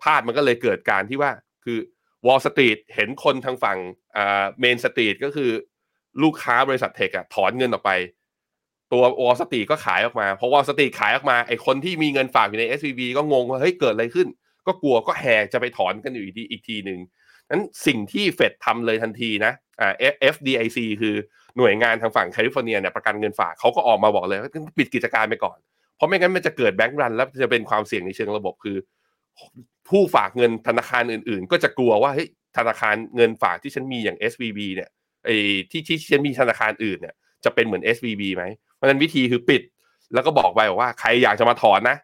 [0.03, 1.31] ภาพมันก็เลยเกิดการที่ว่า
[1.65, 1.79] คือ
[2.27, 3.79] Wall Street เห็นคนทางฝั่ง
[4.17, 5.51] อ่า Main Street ก็คือ
[6.23, 7.91] ลูกค้าบริษัท tech อะถอนเงินออกไป
[8.93, 14.29] ตัว Wall Street ก็ขายออกมาพอ Wall Street ขายออกมาไอคนที่มีเงินฝากอยู่ใน SVB ก็งงว่าเฮ้ยเกิดอะไรขึ้น
[14.67, 16.99] ก็กลัวก็แห่จะไปถอนกันอยู่อีกทีอีกทีหนึ่ง
[17.51, 19.93] นั้นสิ่งที่เฟดทำเลยทันทีนะอ่า
[20.35, 21.15] FDIC คือ
[21.57, 25.59] หน่วยงานทางฝั่งแคลิฟอร์เนียเนี่ยประกันเงินฝากเขาก็ออกมาบอกเลยว่าปิดกิจการไปก่อน
[25.97, 28.77] เพราะไม่งั้นมันจะเกิด bank run แล้วจะเป็นความเสี่ยงในเชิงระบบคือ
[29.89, 32.29] ผู้ฝากเงินธนาคารอื่นๆ ก็จะกลัวว่าเฮ้ย
[32.59, 34.91] ธนาคารเงินฝากที่ฉันมีอย่าง SVB เนี่ย
[35.25, 35.37] ไอ้
[35.71, 39.63] ที่ที่ฉันมีธนาคารอื่นเนี่ยจะเป็นเหมือน SVB ไหมเพราะฉะนั้นวิธีคือปิด
[40.15, 41.97] แล้วก็บอกไปว่าใครอยากจะมาถอนนะ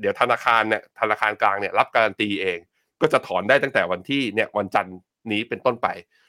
[0.00, 2.58] เดี๋ยวธนาคารเนี่ยธนาคารกลางเนี่ยรับการันตีเอง
[3.02, 4.96] ก็จะถอนได้ตั้งแต่วันที่เนี่ยวันจันทร์
[5.32, 5.88] นี้เป็นต้นไป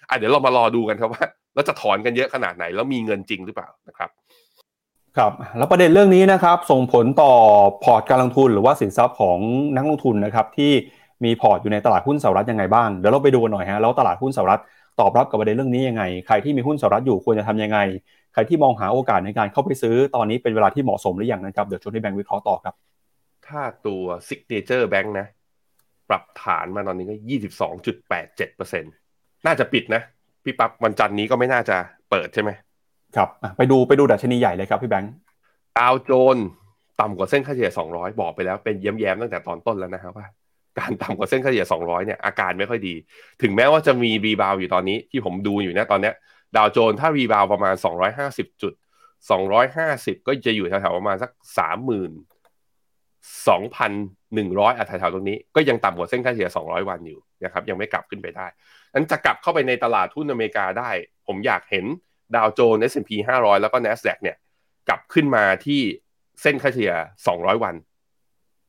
[0.09, 4.09] อะเดี๋ยวเรามารอดูกันครับว่าแล้วจะถอนกันเยอะขนาดไหน แล้วมีเงินจริงหรือเปล่านะครับ
[5.17, 7.33] ครับแล้วประเด็นเรื่องนี้นะครับส่งผลต่อ
[7.83, 9.38] พอร์ตการลงทุนหรือว่าสินทรัพย์ของ
[9.75, 10.71] นักลงทุนนะครับที่
[11.23, 14.62] มีพอร์ตอยู่ในตลาดหุ้นสหรัฐยังไงบ้างเดี๋ยวเราไปดูกันหน่อยฮะแล้วตลาดหุ้นสหรัฐ
[14.99, 17.79] ตอบรับกับประเด็นเรื่องนี้ยังไง ใครที่มีหุ้นสหรัฐอยู่ควรจะทำยังไง
[18.33, 22.75] ใครที่มองหาโอกาสในการเข้าไปซื้อตอนนี้เป็นเวลาที่เหมาะสมหรือยังนะครับเดี๋ยวชวนให้แบงค์วิเคราะห์ต่อครับ
[23.47, 25.42] ถ้าตัว Signature Bank นะปรับ
[26.43, 28.84] ฐานมาตอนนี้ก็ยี่สิบสองจุดแปดเจ็ดเปอร์เซ็น
[29.45, 30.02] น่าจะปิดนะ
[30.43, 31.78] พี่ปั๊บวันจันทร์นี้ก็ไม่น่าจะ
[32.10, 32.52] เปิดใช่ไหม
[33.15, 35.13] ครับไปดูไปดูดัชนีใหญ่เลยครับพี่แบงค์
[35.80, 36.38] ดาวโจนส์
[37.02, 40.28] ต่ำกว่าเส้นค่าเฉลี่ย 200 บอกไปแล้วเป็นแย้มๆตั้งแต่ตอนต้นแล้วนะครับว่า
[40.80, 42.93] การต่ำกว่าเส้นค่าเฉลี่ย 200 เนี่ยอาการไม่ค่อยดี
[43.41, 46.13] ถึงแม้ว่าจะมี rebound อยู่ตอนนี้ที่ผมดูอยู่นะตอนเนี้ย
[46.56, 47.76] ดาวโจนส์ถ้า rebound ประมาณ
[48.17, 48.73] 250 จุด
[49.49, 51.41] 250 ก็จะอยู่แถวๆประมาณสัก 30,000
[54.38, 58.48] 2,100อัตราแถวตรงนี้ก็ยังต่ำกว่าเส้นค่าเฉลี่ย200 วันอยู่นะครับยังไม่กลับขึ้นไปได้
[58.93, 60.89] นั้นจะกลับเข้าไปในตลาดทุนอเมริกาได้
[61.28, 61.86] ผมอยากเห็น
[62.36, 64.38] ดาวโจนส์ S&P 500 แล้วก็ NASDAQ เนี่ย
[64.89, 65.82] กลับขึ้นมาที่
[66.41, 66.93] เส้นค่าเฉลี่ย
[67.28, 67.76] 200 วัน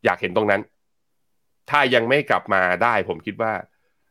[0.05, 0.63] อยากเห็นตรงนั้น
[1.71, 3.53] ถ้ายังไม่กลับมาได้ผมคิดว่า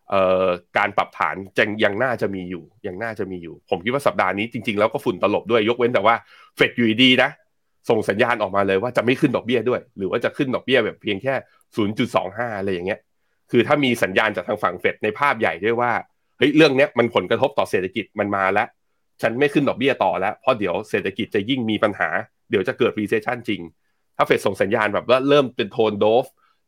[0.10, 6.16] เอ่อการปรับฐานยังยังน่าจะมีอยู่ยังน่าจะมีอยู่ ผมคิดว่าสัปดาห์นี้จริงๆ แล้วก็ฝุ่นตลบด้วยยกเว้นแต่ว่า
[6.56, 7.30] เฟดอยู่ดีนะ
[7.90, 11.34] ส่งสัญญาณออกมาเลยว่าจะไม่ขึ้นดอกเบี้ยด้วย หรือว่าจะขึ้นดอกเบี้ยแบบเพียงแค่
[11.98, 13.00] 0.25 อะไรอย่างเงี้ย
[13.52, 15.92] คือถ้ามีสัญญาณจากทางฝั่งเฟดในภาพใหญ่ด้วยว่า
[16.38, 18.68] เฮ้ย เรื่องนี้มันผลกระทบต่อเศรษฐกิจมันมาแล้ว
[19.22, 22.10] ฉันไม่ขึ้นดอกเบี้ยต่อแล้ว เพราะเดี๋ยวเศรษฐกิจจะยิ่งมีปัญหา
[22.50, 23.62] เดี๋ยวจะเกิด recession จริง
[24.18, 26.26] ถ้าเฟดส่งสัญญาณแบบว่าเริ่มเป็น tone dove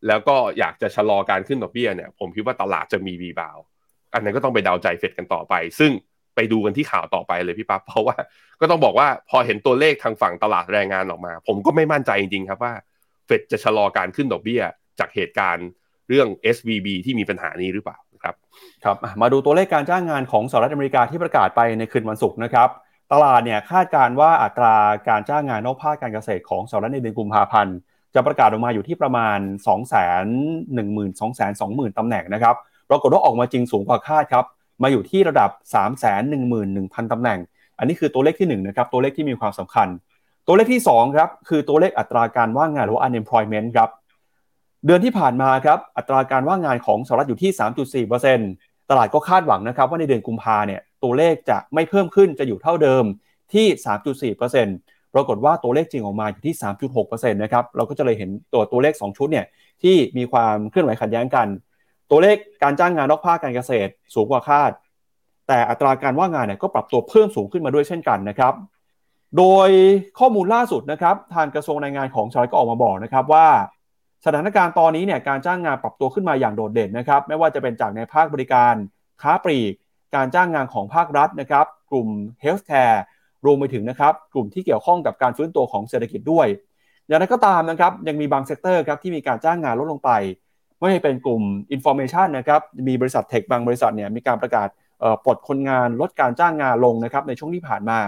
[0.07, 3.57] แล้วก็อยากจะชะลอการขึ้นดอกเบี้ยเนี่ย ผมคิดว่าตลาดจะมี rebound
[4.13, 5.91] อันนั้นก็ต้องไปเดาใจเฟดกันต่อไป ซึ่ง
[6.35, 8.15] ไปดูกันที่ข่าวต่อไปเลยพี่ปั๊บเพราะว่า
[8.59, 12.73] ก็ต้องบอกว่าพอเห็นตัวเลขทางฝั่งตลาดแรงงานออกมา ผมก็ไม่มั่นใจจริงๆครับว่า
[13.25, 14.61] เฟดจะชะลอการขึ้นดอกเบี้ย
[14.99, 15.67] จากเหตุการณ์
[16.09, 18.35] เรื่อง SVB ที่มีปัญหานี้หรือเปล่าครับ
[18.83, 22.69] ครับมาดูตัวเลขการจ้างงานของสหรัฐอเมริกาที่ประกาศไปในคืนวันศุกร์นะครับ
[23.13, 24.75] ตลาดเนี่ยคาดการว่าอัตรา
[25.09, 27.75] การจ้างงานนอกภาคการเกษตรของสหรัฐในเดือนกุมภาพันธ์
[28.15, 29.77] จะประกาศออกมาอยู่ที่ประมาณ 2 1 0
[30.77, 32.55] 0 0 0 2 2 0 0 0 0ตำแหน่งนะครับ
[32.89, 34.45] ปรากฏว่าออกมาจริงสูงกว่าคาดครับ
[34.81, 35.91] มาอยู่ที่ระดับ 3 1
[36.31, 37.39] 1 0 0 0 ตำแหน่ง
[37.77, 39.87] อันนี้คือตัวเลขที่1นะครับตัวเลขที่มีความสำคัญ
[40.47, 43.89] ตัวเลขที่2ครับคือตัวเลขอัตราการว่างงานหรือว่า unemployment ครับ
[44.85, 47.51] เดือนที่ผ่านมาครับอัตราการว่างงานของสหรัฐอยู่ที่
[48.09, 53.03] 3.4%ตลาดก็คาดหวังนะครับว่าในเดือนกุมภาเนี่ยตัวเลขจะไม่เพิ่มขึ้นจะอยู่เท่าเดิม
[53.53, 56.55] ที่ 3.4%ปรากฏว่าตัวเลขจริงออกมาอยู่ที่
[56.93, 59.45] 3.6%นะครับเราก็จะเลยเห็นตัวตัวเลข 2 ชุดเนี่ย
[59.83, 61.47] ที่มีความเคลื่อนไหวขัดแย้งกัน
[62.09, 64.71] ตัวเลขการจ้างงานนอกภาคการเกษตรสูงกว่าคาด
[65.47, 68.53] แต่อัตราการว่างงานเนี่ยก็ปรับตัวเพิ่มสูงขึ้นมาด้วยเช่นกันนะครับ
[69.37, 69.69] โดย
[70.19, 73.47] ข้อมูลล่าสุดนะครับทางกระทรวงแรงงานของสหรัฐก็ออกมาบอกนะครับว่า
[74.25, 78.73] สถานการณ์ตอนนี้เนี่ยการจ้างงานปรับตัวขึ้นมาอย่างโดดเด่นนะครับ ไม่ว่าจะเป็นจากในภาคบริการ
[79.21, 79.73] ค้าปลีก
[80.15, 82.07] การจ้างงานของภาครัฐนะครับ กลุ่ม
[82.41, 83.01] healthcare
[83.45, 86.47] รวมไปถึงนะครับกลุ่มที่เกี่ยวข้องกับการฟื้นตัวของเศรษฐกิจด้วย
[87.07, 90.11] อย่างไรก็ตามนะครับยังมีบาง sector ครับที่มีการจ้างงานลดลงไป
[90.79, 94.67] ไม่ใช่เป็นกลุ่ม information นะครับมีบริษัท tech บางบริษัทเนี่ยมีการประกาศ
[95.25, 97.99] ปลดคนงานลดการจ้างงานลงนะครับในช่วงที่ผ่านมา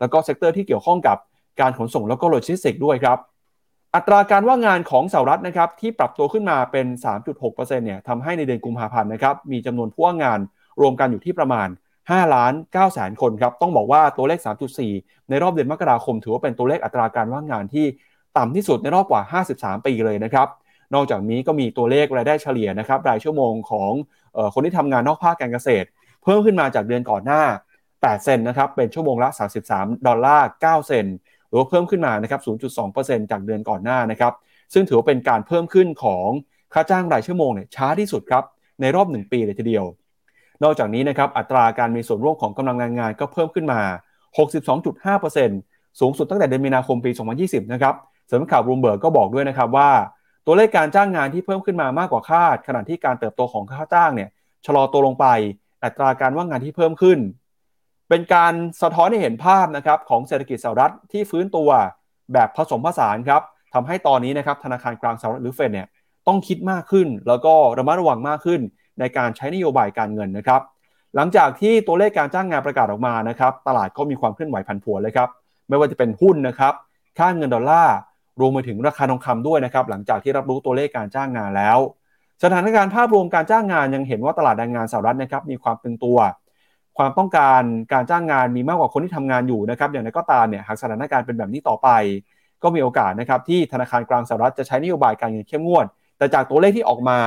[0.00, 1.18] แล้วก็ sector ที่เกี่ยวข้องกับ
[1.60, 3.18] การขนส่งแล้วก็โลจิสติกด้วยครับ
[3.94, 6.86] อัตราการว่างงานของสหรัฐนะครับที่ปรับตัวขึ้นมาเป็น
[7.30, 10.40] 3.6%เนี่ยทำให้ในเดือนกุมภาพันธ์นะครับมีจำนวนผู้ว่างงาน
[10.80, 11.68] รวมกันอยู่ที่ประมาณ
[12.00, 14.40] 5ล้าน9แสนคนครับต้องบอกว่าตัวเลข
[14.84, 17.86] 3.4 ในรอบเดือนมกราคม ถือว่าเป็นตัวเลขอัตราการว่างงานที่
[18.38, 20.48] ต่ำที่สุดในรอบกว่า 53 ปีเลยนะครับ
[20.94, 23.92] นอกจากนี้ก็มีตัวเลขรายได้เฉลี่ยนะครับรายชั่วโมงของ
[24.36, 25.86] ออคนที่ทำงานนอกภาคการเกษตร
[26.22, 27.42] เพิ่มขึ้นมาจากเดือนก่อนหน้า
[27.84, 29.28] 8 เซนนะครับเป็นชั่วโมงละ
[29.68, 31.06] 33 ดอลลาร์ 9 เซน
[31.48, 32.40] หรือว่าเพิ่มขึ้นมานะครับ
[32.80, 34.32] 0.2%จากเดือนก่อนหน้านะครับ
[34.72, 36.26] ซึ่งถือว่าเป็นการเพิ่มขึ้นของ
[36.72, 38.44] ค่าจ้างรายชั่วโมงเนี่ยช้าที่สุดครับ
[38.80, 39.84] ในรอบ 1 ปีเลยทีเดียว
[40.62, 43.80] นอกจากนี้นะครับอัตราการมีส่วนร่วมของกำลังงานงานก็เพิ่มขึ้นมา
[45.30, 47.10] 62.5%สูงสุดตั้งแต่เดือนมีนาคมปี
[47.42, 47.94] 2020 นะครับ
[48.30, 49.90] สำนักข่าวบลูมเบิร์กก็บอกด้วยนะครับว่า
[50.50, 54.28] ตัวเลขการจ้างงานที่เพิ่มขึ้นมามากกว่าคาด ขณะที่การเติบโตของค่าจ้างเนี่ย
[54.66, 55.26] ชะลอตัวลงไป
[55.84, 57.18] อัตราการว่างงานที่เพิ่มขึ้น
[58.08, 61.70] เป็นการสะท้อนให้เห็นภาพนะครับของเศรษฐกิจสหรัฐที่ฟื้นตัว
[62.32, 63.42] แบบผสมผสานครับ
[63.74, 65.88] ทำให้ตอนนี้นะครับธนาคารกลางสหรัฐหรือเฟดเนี่ย
[66.26, 68.60] ต้องคิดมากขึ้น แล้วก็ระมัดระวังมากขึ้น
[69.00, 70.60] ในการใช้นโยบายการเงินนะครับ
[71.16, 75.28] หลังจากที่ตัวเลขการจ้างงานประกาศออกมานะครับ ตลาดก็มีความเคลื่อนไหวผันผวนเลยครับ
[75.68, 76.74] ไม่ว่าจะเป็นหุ้นนะครับ
[77.18, 77.96] ค่าเงินดอลลาร์
[78.40, 81.78] รวมไปถึงราคาทองคำด้วยนะครับหลังจากที่รับรู้ตัวเลขการจ้างงานแล้ว
[82.44, 86.18] สถานการณ์ภาพรวมการจ้างงานยังเห็นว่าตลาดแรงงานสหรัฐนะครับมีความตึงตัว
[86.98, 87.62] ความต้องการ
[87.92, 91.88] การจ้างงานมีมากกว่าคนที่ทำงานอยู่นะครับอย่างไรก็ตามเนี่ยหากสถานการณ์เป็นแบบนี้ต่อไป
[92.62, 95.86] ก็มีโอกาสนะครับที่ธนาคารกลางสหรัฐจะใช้นโยบายการเงินเข้มงวด
[96.18, 97.18] แต่จากตัวเลขที่ออกมา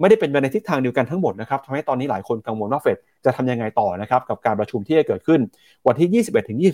[0.00, 5.40] ไม่ได้เป็นไปในทิศทางเดียวกันทั้งหมดนะครับทำให้ตอนนี้หลายคนกังวลว่าเฟด จะทำยังไงต่อนะครับกับการประชุมที่จะเกิดขึ้น
[5.86, 6.24] วันที่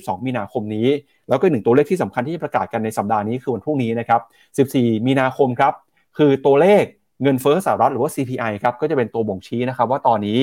[0.04, 0.88] 21-22 มีนาคมนี้
[1.28, 4.20] แล้วก็หนึ่งตัวเลขที่สำคัญที่จะประกาศกันในสัปดาห์นี้คือวันพรุ่งนี้นะครับ
[4.68, 5.72] 14 มีนาคมครับ
[6.18, 6.84] คือตัวเลข
[7.22, 10.38] เงินเฟ้อสหรัฐหรือว่า CPI ครับก็จะเป็นตัวบ่งชี้นะครับว่าตอนนี้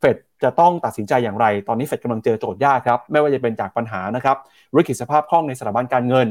[0.00, 4.36] เฟดจะต้องตัดสินใจอย่างไร ตอนนี้เฟดกำลังเจอโจทย์ยากครับ ไม่ว่าจะเป็นจากปัญหานะครับ
[4.74, 6.28] วิกฤตสภาพคล่องในสถาบันการเงิน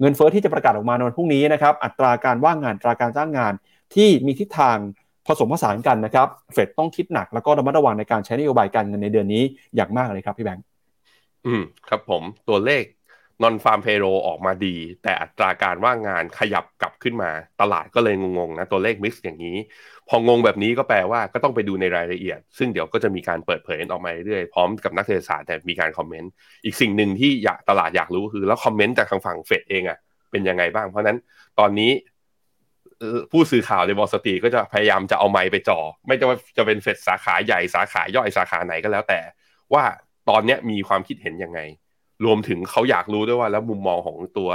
[0.00, 3.52] เงินเฟ้อที่จะประกาศออกมาในวันพรุ่งนี้นะครับ อัตราการว่างงาน อัตราการจ้างงาน
[3.94, 4.76] ที่มีทิศทาง
[5.26, 9.42] ผสมผสานกันนะครับ เฟดต้องคิดหนักแล้วก็ระมัดระวังในการใช้นโยบายการเงินในเดือนนี้
[9.76, 10.64] อย่างมากเลยครับพี่แบงค์
[11.46, 12.84] อืมครับผมตัวเลข
[13.42, 19.56] nonfarm payroll ออกมาดี แต่อัตราการว่างงานขยับกลับขึ้นมาตลาดก็เลยงงๆนะตัวเลข mix อย่างนี้
[20.08, 26.30] พองงแบบนี้ก็แปลว่าก็ต้องไปดูในรายละเอียด ซึ่งเดี๋ยวก็จะมีการเปิดเผยออกมาเรื่อยๆพร้อมกับนักเศรษฐศาสตร์แต่มีการ comment
[26.64, 29.98] อีกสิ่งหนึ่งที่อยากตลาดอยากรู้คือ แล้วคอมเมนต์จากทางฝั่งเฟดเองอะ
[30.30, 31.18] เป็นยังไงบ้าง เพราะนั้น
[31.58, 31.90] ตอนนี้
[33.32, 39.20] ผู้สื่อข่าวในบอสตีก็จะพยายามจะเอาไม้ไปจ่อไม่ว่าจะเป็นเฟดสาขาใหญ่สาขาย่อยสาขาไหนก็แล้วแต่
[39.74, 39.84] ว่า
[40.28, 41.60] ตอนนี้มีความคิดเห็นยังไง
[42.24, 44.50] รวมถึงเขาอยากรู้ด้วยว่าแล้วมุมมองของตัว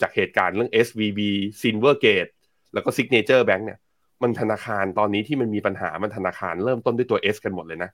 [0.00, 1.20] จากเหตุการณ์เรื่อง SVB
[1.60, 2.30] Silvergate
[2.72, 3.78] แล้วก็ Signature Bank เนี่ย
[4.22, 7.90] มันธนาคารตอนนี้ที่มันมีปัญหามันธนาคารเริ่มต้นด้วยตัว S กันหมดเลยนะ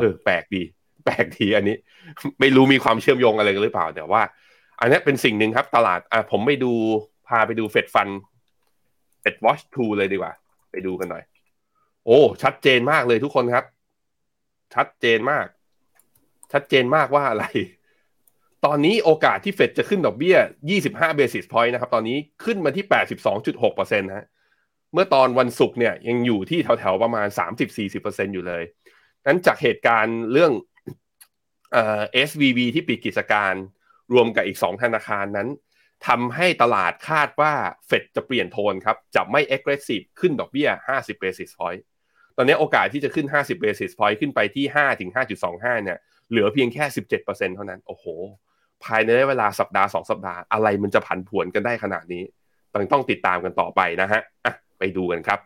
[0.00, 0.62] เออแปลกดี
[1.04, 1.76] แปลกดีอันนี้
[2.40, 4.22] ไม่รู้มีความเชื่อมโยงอะไรกันหรือเปล่าแต่ว่า
[4.80, 6.72] อันนี้เป็นสิ่งหนึ่งครับตลาดอะผมไปดู
[7.28, 8.08] พาไปดูเฟดฟัน
[9.24, 10.32] เฟดวอชทูเลยดีกว่า
[10.70, 11.24] ไปดูกันหน่อย
[12.06, 13.64] โอ้ ชัดเจนมากเลยทุกคนครับ
[14.74, 15.46] ชัดเจนมาก
[16.52, 17.44] ชัดเจนมากว่าอะไร
[18.64, 20.36] ตอนนี้โอกาสที่เฟดจะขึ้นดอกเบี้ย
[20.78, 22.84] 25 basis point นะครับ ตอนนี้ขึ้นมาที่
[23.42, 24.26] 82.6%นะฮะ
[24.92, 27.26] เมื่อตอนวันศุกร์เนี่ยยังอยู่ที่แถวๆประมาณ
[27.80, 28.62] 30-40%อยู่เลย
[29.26, 30.52] นั้นจากเหตุการณ์เรื่อง
[31.72, 33.54] เอ่อ SVB ที่ปิดกิจการ
[34.12, 35.48] รวมกับอีก 2 ธนาคารนั้น
[36.06, 37.52] ทำให้ตลาดคาดว่า
[37.86, 40.68] เฟดจะเปลี่ยนโทนครับ จะไม่ aggressive ขึ้นดอกเบี้ย
[40.98, 41.82] 50 basis point
[42.36, 44.64] ตอนนี้โอกาสที่จะขึ้น 50 basis point ขึ้นไปที่
[45.24, 45.98] 5-5.25 เนี่ย
[46.30, 46.84] เหลือเพียงแค่
[47.20, 48.04] 17%เท่านั้น โอ้โห
[48.84, 52.22] ภายในเวลาสัปดาห์สองสัปดาห์ อะไรมันจะผันผวนกันได้ขนาดนี้
[52.72, 55.38] ต้องต้องติดตามกันต่อไปนะฮะะไปดูกันครับ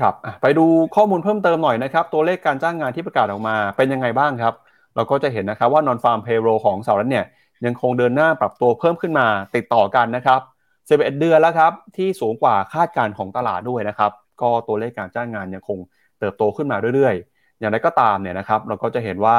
[0.00, 0.64] ครับ ไปดู
[0.96, 4.54] ข้อมูลเพิ่มเติมหน่อยนะครับ ตัวเลขการจ้างงานที่ประกาศออกมาเป็นยังไงบ้างครับ
[4.96, 7.26] เราก็จะเห็นนะครับว่านอนฟาร์มเพโรของสหรัฐเนี่ย
[7.66, 10.40] ยังคงเดินหน้าปรับตัวเพิ่มขึ้นมาติดต่อกันนะครับ
[10.88, 15.78] 11เดือนแล้วครับที่สูงกว่าคาดการณ์ของตลาดด้วยนะครับก็ตัวเลขการจ้างงานยังคง
[16.18, 19.38] เติบโตขึ้นมาเรื่อยๆ อย่างไรก็ตามเนี่ยนะครับเราก็จะเห็นว่า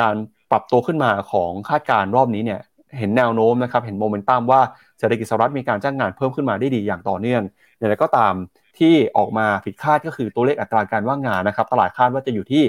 [0.00, 0.14] การ
[0.50, 2.60] ปรับตัวขึ้นมาของคาดการณ์รอบนี้เนี่ย
[2.98, 4.60] เห็นแนวโน้มนะครับเห็นโมเมนตัมว่า
[4.98, 7.42] เศรษฐกิจสหรัฐมีการจ้างงานเพิ่มขึ้นมาได้ดีอย่างต่อเนื่อง
[7.78, 8.34] อย่างไรก็ตาม
[8.78, 12.62] ที่ออกมาผิดคาดก็คือตัวเลขอัตราการว่างงานนะครับตลาดคาดว่าจะอยู่ที่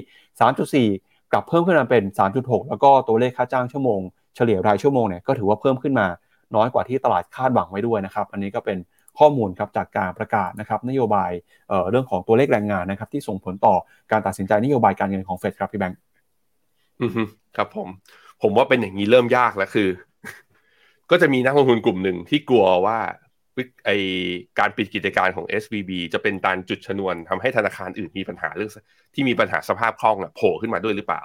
[0.85, 2.03] 3.4 กลับเพิ่มขึ้นมาเป็น
[2.37, 3.99] 3.6 แล้วก็ตัวเลขค่าจ้างชั่วโมง
[4.35, 6.07] เฉลี่ยรายชั่วโมงเนี่ยก็ถือว่าเพิ่มขึ้นมา
[6.55, 8.77] น้อยกว่าที่ตลาดคาดหวังไว้ด้วยนะครับ อันนี้ก็เป็น
[9.19, 11.31] ข้อมูลครับจากการประกาศนะครับนโยบาย
[11.69, 13.75] เเรื่องของตัวเลขแรงงานนะครับที่ส่งผลต่อ
[14.11, 15.99] การตัดสินใจนโยบายการเงินของเฟดครับพี่แบงค์
[17.55, 17.87] ครับผม
[18.41, 19.89] ผมว่าเป็นอย่างนี้เริ่มยากแล้วคือ
[21.11, 22.97] ก็จะมีนักลงทุนกลุ่มหนึ่งที่กลัวว่า
[23.85, 23.89] ไอ
[24.59, 28.71] การปิดกิจการของ SVB จะเป็นการจุดชนวนทำให้ธนาคารอื่นมีปัญหาเรื่อง
[29.13, 31.23] ที่มีปัญหาสภาพคล่องโผล่ขึ้นมาด้วยหรือเปล่า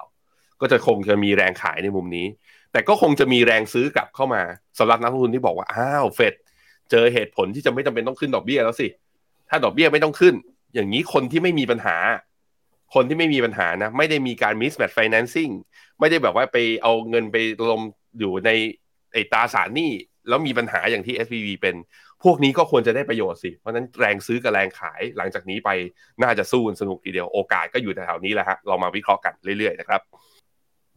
[0.60, 2.26] ก็จะคงจะมีแรงขายในมุมนี้
[2.72, 4.42] แต่ก็คงจะมีแรงซื้อกลับเข้ามา
[4.78, 6.34] สำหรับนักลงทุนที่บอกว่าอ้าวเฟด
[6.90, 8.88] เจอเหตุผลที่จะไม่จำเป็นต้องขึ้นดอกเบี้ยแล้วสิ
[9.50, 10.34] ถ้าดอกเบี้ยไม่ต้องขึ้น
[10.74, 11.96] อย่างนี้คนที่ไม่มีปัญหา
[12.94, 15.52] คนที่ไม่มีปัญหานะไม่ได้มีการ mismatch financing
[16.00, 17.36] ไม่ได้แบบว่าไปเอาเงินไป
[17.70, 17.82] ลม
[18.18, 18.50] อยู่ใน
[19.12, 19.90] ไอตาสารหนี้
[20.28, 21.74] แล้วมีปัญหาอย่างที่ SVB เป็น
[22.24, 25.70] พวกนี้ก็ควรจะได้ประโยชน์สิ เพราะนั้นแรงซื้อกับแรงขายหลังจากนี้ไป
[26.22, 30.00] น่าจะสู้สนุกทีเดียวโอกาสก็อยู่แถวๆนี้แหละฮะเรามาวิเคราะห์กันเรื่อยๆนะครับ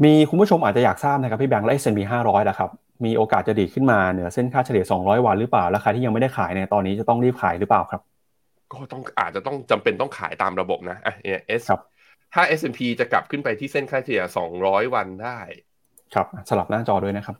[0.03, 2.69] มีคุณผู้ชมอาจจะอยากทราบนะครับพี่แบงค์และ S&P 500นะครับ
[3.05, 8.01] มีโอกาสจะดีขึ้นมาเหนือเส้นค่าเฉลี่ย 200 วันหรือเปล่าราคาที่ยังไม่ได้ขายในตอนนี้จะต้องรีบขายหรือเปล่าครับ
[8.73, 11.63] ก็ต้องอาจจะต้องจำเป็นต้องขายตามระบบนะอะเนี่ย S
[12.33, 14.23] ถ้า S&P จะกลับขึ้นไปที่เส้นค่าเฉลี่ย
[14.57, 15.39] 200 วันได้
[16.13, 17.35] ครับสลับหน้าจอด้วยนะครับ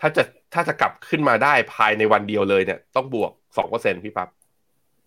[0.00, 0.22] ถ้าจะ
[0.52, 3.32] ถ้าจะกลับขึ้นมาได้ภายในวันเดียวเลยเนี่ย ต้องบวก
[3.66, 4.28] 2%พี่ปับ๊บ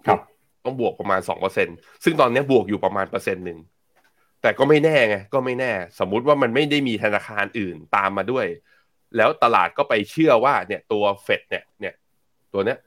[0.08, 0.20] ครับ
[0.66, 1.22] ต้องบวกประมาณ
[1.62, 3.60] 2%ซึ่งตอนนี้บวกอยู่ประมาณเปอร์เซ็นต์หนึ่ง
[4.42, 8.46] แต่ก็ไม่แน่ไงก็ไม่แน่ สมมุติว่ามันไม่ได้มีธนาคารอื่นตามมาด้วย
[9.18, 11.96] แล้วตลาดก็ไปเชื่อว่าเนี่ยตัวเฟดเนี่ยเนี่ย
[12.54, 12.78] ตัวเนี้ย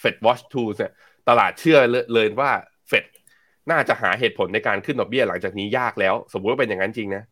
[0.00, 0.92] เฟดวอชทูเนี่ย
[1.28, 1.78] ตลาดเชื่อ
[2.14, 2.50] เลยว่า
[2.88, 3.04] เฟด
[3.70, 7.24] น่าจะหาเหตุผลในการขึ้นดอกเบี้ยหลังจากนี้ยากแล้ว สมมุติว่าเป็นอย่างนั้นจริงนะ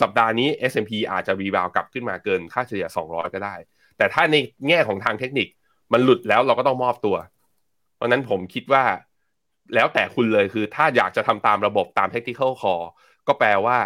[0.00, 3.54] สัปดาห์นี้ S&P อาจจะรีบาวกลับขึ้นมาเกินค่าเฉลี่ย 200 ก็ได้
[3.98, 4.36] แต่ถ้าใน
[4.68, 5.48] แง่ของทางเทคนิค
[5.92, 7.16] มันหลุดแล้วเราก็ต้องมอบตัว
[7.94, 8.84] เพราะนั้นผมคิดว่า
[9.74, 12.84] แล้วแต่คุณเลยคือ ถ้าอยากจะทำตามระบบตาม technical call
[13.26, 13.76] ก็แปลว่า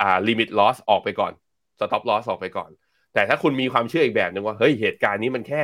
[0.00, 1.32] อ่า limit loss ออกไปก่อน
[1.78, 2.70] stop loss ออกไปก่อน
[3.14, 5.62] แต่ถ้าคุณมีความเชื่ออีกแบบหนึ่งว่าเฮ้ยเหตุการณ์นี้มันแค่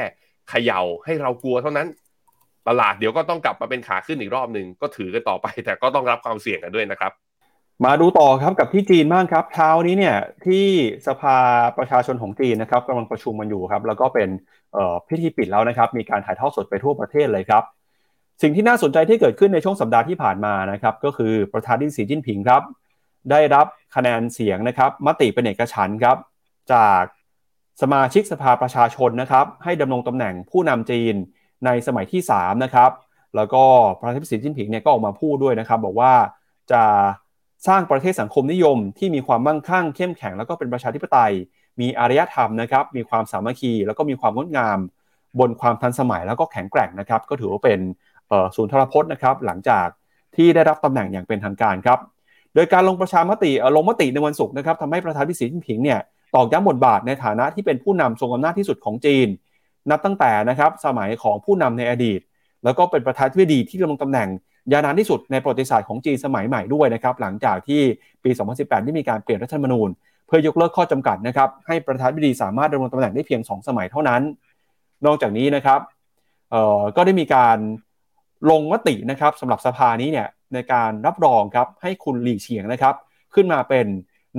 [0.51, 1.89] เขย่าให้เรากลัวเท่านั้น
[2.69, 7.13] ตลาดเดี๋ยวก็ต้องกลับมาเป็นขาขึ้นอีกรอบหนึ่งก็ถือกันต่อไป แต่ก็ต้องรับความเสี่ยงกันด้วยนะครับ
[7.85, 10.17] มาดูต่อครับกับที่จีนบ้างครับเช้านี้เนี่ย
[10.47, 10.67] ที่
[11.07, 11.37] สภา
[11.79, 14.29] ประชาชนของจีนนะครับกำลังประชุมมันอยู่ครับ แล้วก็เป็น
[15.09, 17.63] พิธีปิดแล้วนะครับ มีการถ่ายทอดสดไปทั่วประเทศเลยครับ
[18.43, 22.63] สิ่งที่น่าสนใจที่เกิดขึ้นในช่วงสัปดาห์ที่ผ่านมานะครับ ก็คือประธานาธิบดีสีจิ้นผิงครับ
[23.31, 23.67] ได้รับ
[23.97, 26.17] คะแนนเสียงนะครับ มติเป็นเอกฉันครับ
[26.73, 27.03] จาก
[27.83, 31.15] สมาชิกสภาประชาชนนะครับ ให้ดำรงตำแหน่งผู้นำจีน
[31.67, 32.91] ในสมัยที่3นะครับ
[33.37, 33.65] แล้วก็
[33.99, 36.13] ประธานาธิบดีสีจิ้นผิงเนี่ยก็ออกมาพูดด้วยนะครับ บอกว่า
[36.73, 36.83] จะ
[37.69, 41.33] สร้างประเทศสังคมนิยม ที่มีความมั่งคั่งเข้มแข็งแล้วก็เป็นประชาธิปไตย
[41.81, 44.79] มีอารยธรรมนะครับ มีความสามัคคี แล้วก็มีความงดงาม
[45.41, 47.81] บนความทันสมัยแล้วก็แข็งแกร่งนะครับ ก็ถือว่าเป็น
[48.57, 49.87] ศูนย์ทรพจน์นะครับ หลังจาก
[50.37, 51.99] ที่ได้รับตำแหน่งอย่างเป็นทางการครับ
[52.55, 56.01] โดยการลงประชามติลงมติในวันศุกร์นะครับทำให้ประธานาธิบดีสีจิ้นผิงเนี่ย
[56.35, 59.29] ตอกย้ำบทบาทในฐานะที่เป็นผู้นำทรงอำนาจที่สุดของจีน
[59.91, 62.21] นับตั้งแต่นะครับสมัยของผู้นำในอดีต
[62.65, 64.29] แล้วก็เป็นประธานาธิบดีที่ดำรงตำแหน่ง
[64.73, 67.81] ยาวนานที่สุดในประวัติศาสตร์ของจีนสมัยใหม่ด้วยนะครับหลังจากที่
[68.25, 69.89] ปี 2018 ที่มีการเปลี่ยนรัฐธรรมนูญ
[70.27, 74.23] เพื่อยกเลิกข้อจำกัดนะครับให้ประธานาธิบดีสามารถดำรงตำแหน่งได้เพียง 2 สมัยเท่านั้น
[75.07, 75.81] นอกจากนี้นะครับ
[76.97, 77.59] ก็ได้มีการ
[78.51, 82.95] ลงมตินะครับสำหรับสภานี้เนี่ยในการรับรองครับให้คุณหลี่เฉียงนะครับ
[83.35, 83.87] ขึ้นมาเป็น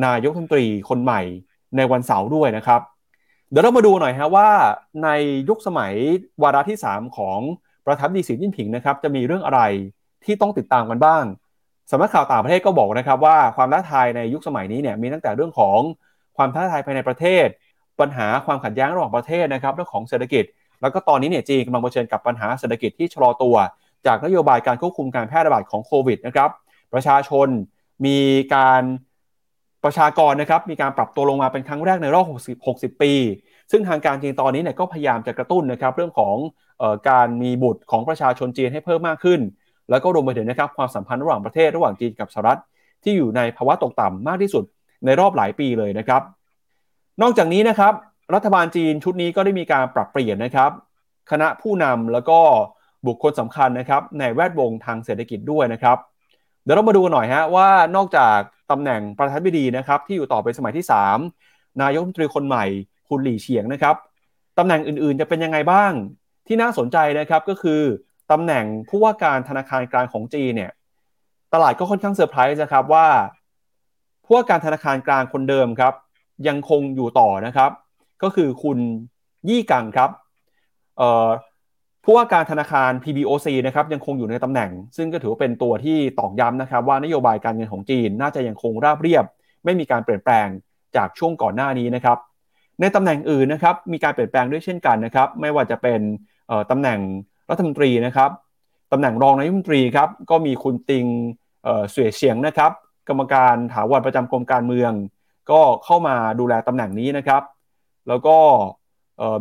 [0.06, 1.22] นายกรัฐมนตรีคนใหม่
[1.78, 2.82] ในวันเสาร์ด้วยนะครับ
[3.50, 4.50] เดี๋ยวเรามาดูหน่อยฮะว่า
[5.04, 5.10] ใน
[5.50, 5.94] ยุคสมัย
[6.44, 7.40] วาระที่ 3 ของ
[7.86, 9.62] ประธานดีสีจิ้นผิงนะครับจะมีเรื่องอะไร
[10.26, 11.24] ที่ต้องติดตามกันบ้าง
[11.92, 15.80] สำนักข่าวต่างประเทศก็บอกนะครับว่าความท้าทายในยุคสมัยนี้เนี่ยมีตั้งแต่เรื่องของ
[16.38, 17.48] ความท้าทายภายในประเทศ
[18.00, 20.44] ปัญหาความขัดแย้งระหว่างประเทศนะครับเรื่องของเศรษฐกิจ
[20.82, 23.56] แล้วก็ตอนนี้เนี่ยจีนกำลังเผชิญกับปัญหาเศรษฐกิจที่ชะลอตัว
[24.06, 26.50] จากนโยบายการควบคุมการแพร่ระบาดของโควิดนะครับ
[26.94, 27.48] ประชาชน
[28.06, 28.20] มี
[28.56, 28.84] การ
[29.84, 33.14] ประชากรนะครับมีการปรับตัวลงมาเป็นครั้งแรกในรอบ 60 60 ปี
[33.72, 36.36] ซึ่งทางการจีนตอนนี้เนี่ยก็พยายามจะกระตุ้นนะครับเรื่องของ
[36.82, 39.40] ออการมีบุตรของประชาชนจีนให้เพิ่มมากขึ้น
[39.92, 42.60] แล้วก็รวมไปถึงนะครับความสัมพันธ์ระหว่างประเทศระหว่างจีนกับสหรัฐ
[43.04, 44.64] ที่อยู่ในภาวะตกต่ำมากที่สุด
[45.06, 46.22] ในรอบหลายปีเลยนะครับ
[47.22, 47.94] นอกจากนี้นะครับ
[48.34, 50.72] รัฐบาลจีนชุดนี้ก็ได้มีการปรับเปลี่ยนนะครับ
[51.32, 52.40] คณะผู้นำแล้วก็
[53.08, 55.98] บุคคลสำคัญนะครับในแวดวงทางเศรษฐกิจด้วยนะครับ
[56.64, 58.38] เดี๋ยวเรามาดูกันหน่อยฮะว่านอกจาก
[58.72, 60.86] ตำแหน่งประธานาธิบดีนะครับที่อยู่ต่อไปสมัยที่
[61.34, 62.66] 3 นายกรัฐมนตรีคนใหม่
[63.10, 63.96] คุณหลี่เฉียงนะครับ
[64.58, 65.92] ตำแหน่งอื่นๆ จะเป็นยังไงบ้าง
[66.48, 67.82] ที่น่าสนใจนะครับก็คือ
[68.32, 70.72] ตำแหน่งผู้ว่าการธนาคารกลางของจีนเนี่ย
[71.54, 73.08] ตลาดก็ค่อนข้างเซอร์ไพรส์นะครับว่า
[74.26, 75.94] ผู้ว่าการธนาคารกลางคนเดิมครับ
[76.48, 77.72] ยังคงอยู่ต่อนะครับ
[78.24, 78.78] ก็คือคุณ
[79.50, 80.10] ยี่กังครับ
[82.04, 89.26] ผู้ว่าการธนาคาร PBOC นะครับยังคงอยู่ในตำแหน่ง ซึ่งก็ถือว่าเป็นตัวที่ตอกย้ำนะครับ ว่านโยบายการเงินของจีนน่าจะยังคงราบเรียบ
[89.66, 90.48] ไม่มีการเปลี่ยนแปลง
[90.96, 92.18] จากช่วงก่อนหน้านี้นะครับ
[92.80, 96.02] ในตำแหน่งอื่นนะครับมีการเปลี่ยนแปลงด้วยเช่นกันนะครับ ไม่ว่าจะเป็น
[96.72, 97.00] ตำแหน่ง
[97.52, 98.32] รัฐมนตรีนะครับ
[98.92, 101.06] ตำแหน่งรองนายกรัฐมนตรีครับก็มีคุณติง
[101.62, 102.72] เสวยเฉียงนะครับ
[103.10, 104.92] กรรมการถาวรประจำกรมการเมือง
[105.52, 107.42] ก็เข้ามาดูแลตำแหน่งนี้นะครับ
[108.08, 108.38] แล้วก็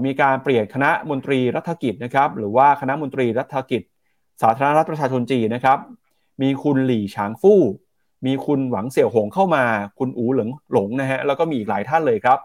[0.04, 3.82] มีการเปลี่ยนคณะมนตรีรัฐกิจนะครับ หรือว่าคณะมนตรีรัฐกิจ
[4.42, 5.78] สาธารณรัฐประชาชนจีนนะครับ
[6.42, 7.60] มีคุณหลี่ฉางฟู่
[8.26, 9.64] มีคุณหวังเสี่ยวหงเข้ามา
[9.98, 12.38] คุณอูเหลิงหลงนะฮะแล้วก็มีอีกหลายท่านเลยครับ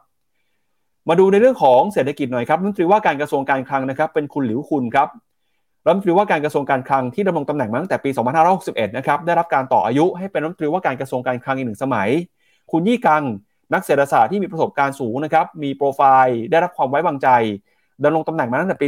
[1.10, 5.08] มาดูในเรื่องของเศรษฐกิจหน่อยครับรัฐมนตรีว่าการกระทรวงการคลังนะครับ เป็นคุณหลิวคุณครับ
[5.86, 8.10] รัฐมนตรีว่าการกระทรวงการคลังที่ดำรงตำแหน่งมาตั้งแต่ปี
[8.54, 12.10] 2561 นะครับ ได้รับการต่ออายุให้เป็นรัฐมนตรีว่าการกระทรวงการคลังอีกหนึ่งสมัย
[12.72, 13.24] คุณยี่กัง
[13.74, 17.30] นักเศรษฐศาสตร์ที่มีประสบการณ์สูงนะครับ มีโปรไฟล์ได้รับความไว้วางใจ
[18.04, 18.88] ดำรงตำแหน่งมาตั้งแต่ปี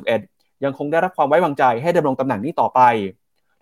[0.00, 2.80] 2561 ยังคงได้รับความไว้วางใจให้ดำรงตำแหน่งนี้ต่อไป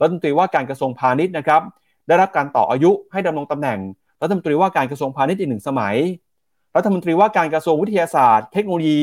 [0.00, 1.62] รัฐมนตรีว่าการกระทรวงพาณิชย์นะครับ
[2.08, 3.78] ได้รับการต่ออายุให้ดำรงตำแหน่ง
[4.22, 5.96] รัฐมนตรีว่าการกระทรวงพาณิชย์อีกหนึ่งสมัย
[6.76, 9.02] รัฐมนตรีว่าการกระทรวงวิทยาศาสตร์ เทคโนโลยี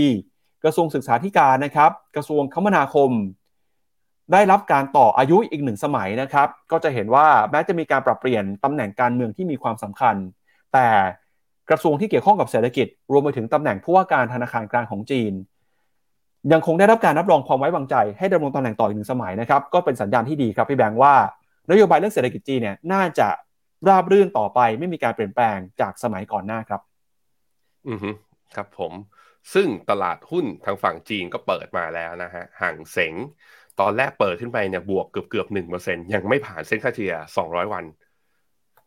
[0.64, 3.10] กระทรวงศึกษาธิการนะครับ กระทรวงคมนาคม
[4.32, 10.16] ได้รับการต่ออายุอีกหนึ่งสมัยนะครับ ก็จะเห็นว่าแม้จะมีการปรับเปลี่ยนตำแหน่งการเมืองที่มีความสำคัญ
[10.74, 10.88] แต่
[11.70, 15.34] กระทรวงที่เกี่ยวข้องกับเศรษฐกิจ รวมไปถึงตำแหน่งผู้ว่าการธนาคารกลางของจีน
[16.52, 21.14] ยังคงได้รับการรับรองความไว้วางใจ ให้ดำรงตำแหน่งต่ออีกหนึ่งสมัยนะครับ ก็เป็นสัญญาณที่ดีครับพี่แบงค์ว่า
[21.72, 23.28] นโยบายเรื่องเศรษฐกิจจีนเนี่ยน่าจะ
[23.88, 26.82] ราบรื่นต่อไป ไม่มีการเปลี่ยนแปลงจากสมัยก่อนหน้าครับ
[27.90, 28.10] อือฮึ
[28.56, 28.94] ครับผม
[29.54, 33.14] ซึ่งตลาดหุ้นทางฝั่งจีนก็เปิดมาแล้วนะฮะห่างเสง
[33.82, 37.84] ตอนแรกเปิดขึ้นไปเนี่ยบวกเกือบเกือบหนึ่งเปอร์เซ็นยังไม่ผ่านเส้นค่าเฉลี่ยสองร้อยวัน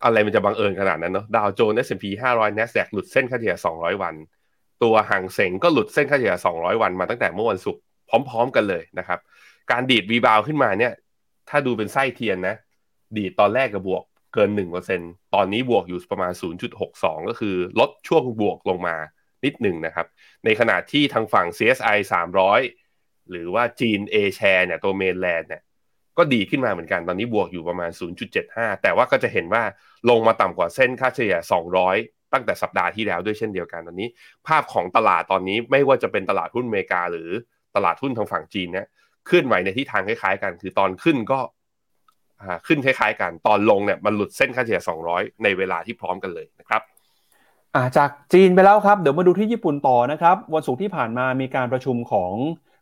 [0.05, 4.14] อะไรมันจะบังเอิญขนาดนั้นเนาะดาวโจนส์ S&P 500 NASDAQ หลุดเส้นค่าเฉลี่ย200วัน
[4.82, 7.80] ตัวห่างเสงก็หลุดเส้นค่าเฉลี่ย200วันมาตั้งแต่เมื่อวันศุกร์
[8.28, 9.18] พร้อม ๆ กันเลยนะครับ
[9.70, 10.92] การดีดวีบาวขึ้นมาเนี่ย
[11.49, 12.57] ถ้าดูเป็นไส้เทียนนะ
[13.16, 14.03] ดีดตอนแรกกับบวก
[14.34, 14.51] เกิน
[14.92, 16.32] 1%ตอนนี้บวกอยู่ประมาณ
[16.80, 18.97] 0.62ก็คือลดช่วงบวกลงมา
[19.45, 20.07] นิดหนึ่งนะครับ
[20.45, 21.97] ในขณะที่ทางฝั่ง CSI
[22.42, 22.84] 300
[23.31, 25.62] หรือว่าจีน A share เนี่ยตัวเมนแลนด์เนี่ย
[26.18, 27.91] ก็ดีขึ้นมาเหมือนกันตอนนี้บวกอยู่ประมาณ
[28.37, 29.62] 0.75 แต่ว่าก็จะเห็นว่า
[30.11, 31.37] ลงมาต่ำกว่าเส้นค่าเฉลี่ย
[31.85, 34.09] 200 ตั้งแต่สัปดาห์ที่แล้วด้วยเช่นเดียวกันตอนนี้
[34.47, 37.29] ภาพของตลาดตอนนี้ไม่ว่าจะเป็นตลาดหุ้นอเมริกา หรือ
[37.77, 38.87] ตลาดหุ้นทางฝั่งจีนเนี่ย
[39.27, 41.39] เคลื่อนไหวในทิศทางคล้ายๆกัน คือตอนขึ้นก็
[42.66, 44.81] ขึ้นคล้ายๆกันตอนลงเนี่ยมันหลุดเส้นค่าเฉลี่ย
[45.12, 46.83] 200 ในเวลาที่พร้อมกันเลยนะครับ
[47.97, 52.33] จากจีนไปแล้วครับ เดี๋ยวมาดูที่ญี่ปุ่นต่อนะครับ วันศุกร์ที่ผ่านมามีการประชุมของ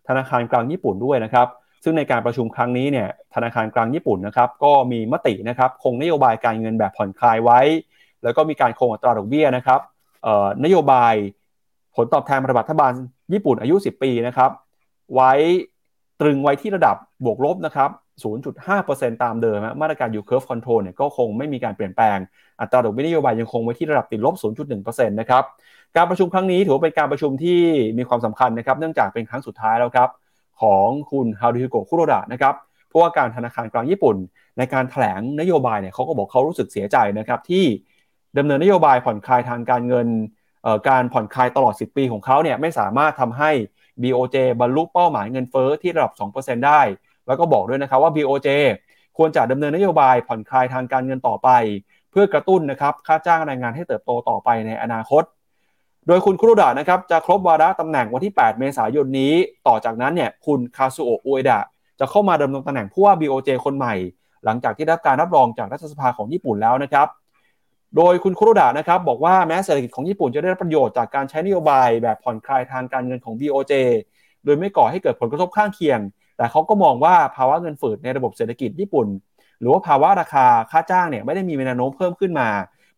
[0.09, 1.49] ธนาคารกลางญี่ปุ่นด้วยนะครับ
[1.85, 7.61] ซึ่งในการประชุมครั้งนี้เนี่ยธนาคารกลางญี่ปุ่นนะครับก็มีมตินะครับคงนโยบายการเงินแบบผ่อนคลายไว้
[8.23, 9.81] แล้วก็มีการคงอัตราดอกเบี้ยนะครับ
[10.65, 11.15] นโยบาย
[11.97, 12.93] ผลตอบแทนพันธบัตรรัฐบาล
[13.33, 14.51] ญี่ปุ่นอายุ 10 ปีนะครับ
[15.15, 15.33] ไว้
[16.21, 17.91] ตรึงไว้ที่ระดับบวกลบนะครับ
[18.69, 22.19] 0.5%ตามเดิมมาตรการ yield curve control เนี่ยก็คงไม่มีการเปลี่ยนแปลง
[22.61, 24.35] อัตราดอกเบี้ยนโยบายยังคงไว้ที่ระดับติดลบ
[24.73, 25.45] 0.1%นะครับ
[25.97, 27.61] การประชุมครั้งนี้ถือว่าเป็นการประชุมที่
[27.99, 30.09] มีความสำคัญนะครับเนื่องจากเป็นครั้งสุดท้ายแล้วครับ
[30.63, 32.55] ของคุณฮารุฮิโกะคุโรดะนะครับ
[32.91, 34.17] ผู้ว่าการธนาคารกลางญี่ปุ่น
[34.59, 37.65] ในการถแถลงนโยบายเนี่ยเขาก็บอกเขารู้สึกเสียใจนะครับที่
[38.39, 40.09] ดำเนินนโยบายผ่อนคลายทางการเงิน
[40.89, 43.51] การผ่อนคลายตลอด 10 ปีของเขาเนี่ยไม่สามารถทำให้
[44.03, 46.81] BOJ บรรลุเป้าหมายเงินเฟ้อที่ระดับ 2%ได้
[47.27, 48.49] แล้วก็บอกด้วยนะครับว่า BOJ
[49.17, 51.49] ควรจะดำเนินนโยบายผ่อนคลายทางการเงินต่อไป
[52.11, 55.23] เพื่อกระตุ้นนะครับค่าจ้างแรงงานให้เติบโตต่อไปในอนาคต
[56.07, 59.35] โดยคุณคุรุดะนะครับจะครบวาระตำแหน่งวันที่ 8 เมษายนนี้
[59.67, 61.61] ต่อจากนั้นเนี่ยคุณคาซุโอะอุเอดะ
[62.01, 63.95] จะเข้ามาดำรงตำแหน่งผู้ว่า BOJ คนใหม่
[64.45, 67.09] หลังจากที่ได้รับการรับรองจากรัฐสภาของญี่ปุ่นแล้วนะครับ
[67.97, 73.73] โดยคุณคุรุดะนะครับบอกว่าแม้เศรษฐกิจของญี่ปุ่นจะได้รับประโยชน์จากการใช้นโยบายแบบผ่อนคลายทางการเงินของ BOJ
[74.45, 76.01] โดยไม่ก่อให้เกิดผลกระทบข้างเคียง
[76.43, 79.07] แต่เขาก็มองว่าภาวะเงินฝืดในระบบเศรษฐกิจญี่ปุ่น
[79.61, 82.49] หรือว่าภาวะราคาค่าจ้างเนี่ยไม่ได้มีแนวโน้มเพิ่มขึ้นมา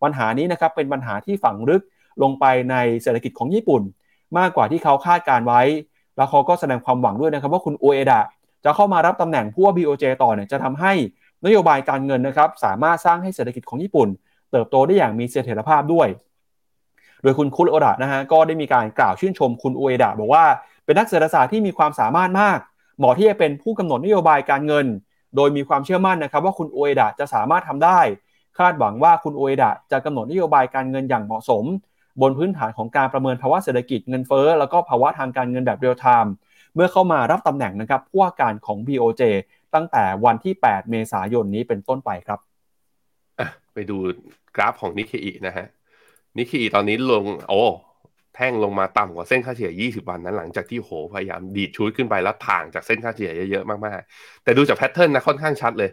[0.03, 1.83] ปัญหานี้นะครับเป็นปัญหาที่ฝังลึก
[2.23, 3.83] ลงไปในเศรษฐกิจของญี่ปุ่น
[4.39, 5.63] มากกว่าที่เขาคาดการไว้
[6.17, 8.21] แล้วเขาก็แสดงความหวังด้วยนะครับว่าคุณโอเอดะ
[8.65, 10.93] จะเข้ามารับตำแหน่งผู้ว่า BOJ ต่อเนี่ยจะทำให้
[11.47, 14.09] นโยบายการเงินนะครับสามารถสร้างให้เศรษฐกิจของญี่ปุ่น
[14.51, 16.09] เติบโตได้อย่างมีเสถียรภาพด้วย
[17.23, 20.45] โดยคุณคุรโอดะนะฮะก็ได้มีการกล่าวชื่นชมคุณอุเอดะบอกว่า
[20.85, 22.59] เป็นนักเศรษฐศาสตร์ที่มีความสามารถมาก
[23.01, 24.87] หมาะที่จะเป็นผู้กำหนดนโยบายการเงิน
[25.37, 28.01] โดยมีความเชื่อมั่นนะครับ ว่าคุณอุเอดะจะสามารถทำได้
[28.59, 31.65] คาดหวังว่าคุณอุเอดะจะกำหนดนโยบายการเงินอย่างเหมาะสม
[32.21, 36.33] บนพื้นฐานของการประเมินภาวะเศรษฐกิจเงินเฟ้อแล้วก็ภาวะทางการเงินแบบ real-time
[36.75, 39.23] เมื่อเข้ามารับตำแหน่งนะครับผู้ว่าการของ BOJ
[39.75, 42.39] ตั้งแต่วันที่ 8 เมษายนนี้เป็นต้นไปครับ
[43.75, 43.97] ไปดู
[44.57, 45.67] กราฟของนิเคอีนะฮะ
[46.39, 47.63] นิเคอีตอนนี้ลงโอ้
[48.35, 55.91] แท่งลงมาต่ำกว่าเส้นค่าเฉลี่ย 20 วันนั้นหลังจากที่โหพยายามดีดชู้ดขึ้นไปแล้วถ่างจากเส้นค่าเฉลี่ยเยอะๆมากๆ แต่ดูจาก pattern นะค่อนข้างชัดเลย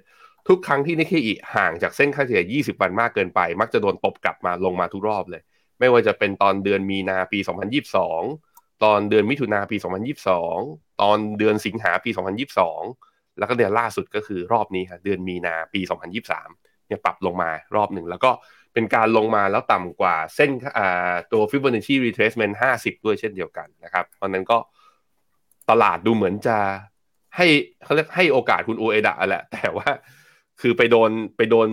[0.47, 5.41] ทุกครั้งที่นิเคอีห่างจากเส้นค่าเฉลี่ย 20 วันมากเกินไป มักจะโดนตบกลับมาลงมาทุกรอบเลย
[5.79, 7.39] ไม่ว่าจะเป็นตอนเดือนมีนาปี
[8.11, 9.77] 2022 ตอนเดือนมิถุนาปี
[10.39, 12.09] 2022 ตอนเดือนสิงหาปี
[12.69, 15.81] 2022 แล้วก็เดือนล่าสุดก็คือรอบนี้ครับเดือนมีนาปี
[16.25, 18.31] 2023 เนี่ยปรับลงมารอบหนึ่ง แล้วก็
[18.73, 20.49] เป็นการลงมาแล้วต่ำกว่าเส้น
[21.31, 24.57] ตัว Fibonacci retracement 50 ด้วยเช่นเดียวกันนะครับเพราะนั้นก็
[25.69, 26.57] ตลาดดูเหมือนจะ
[27.37, 27.47] ให้
[27.83, 29.89] เขาเรียกให้โอกาสคุณโอเอดะแหละ แต่ว่า
[30.61, 31.69] คือไปโดนไปโดน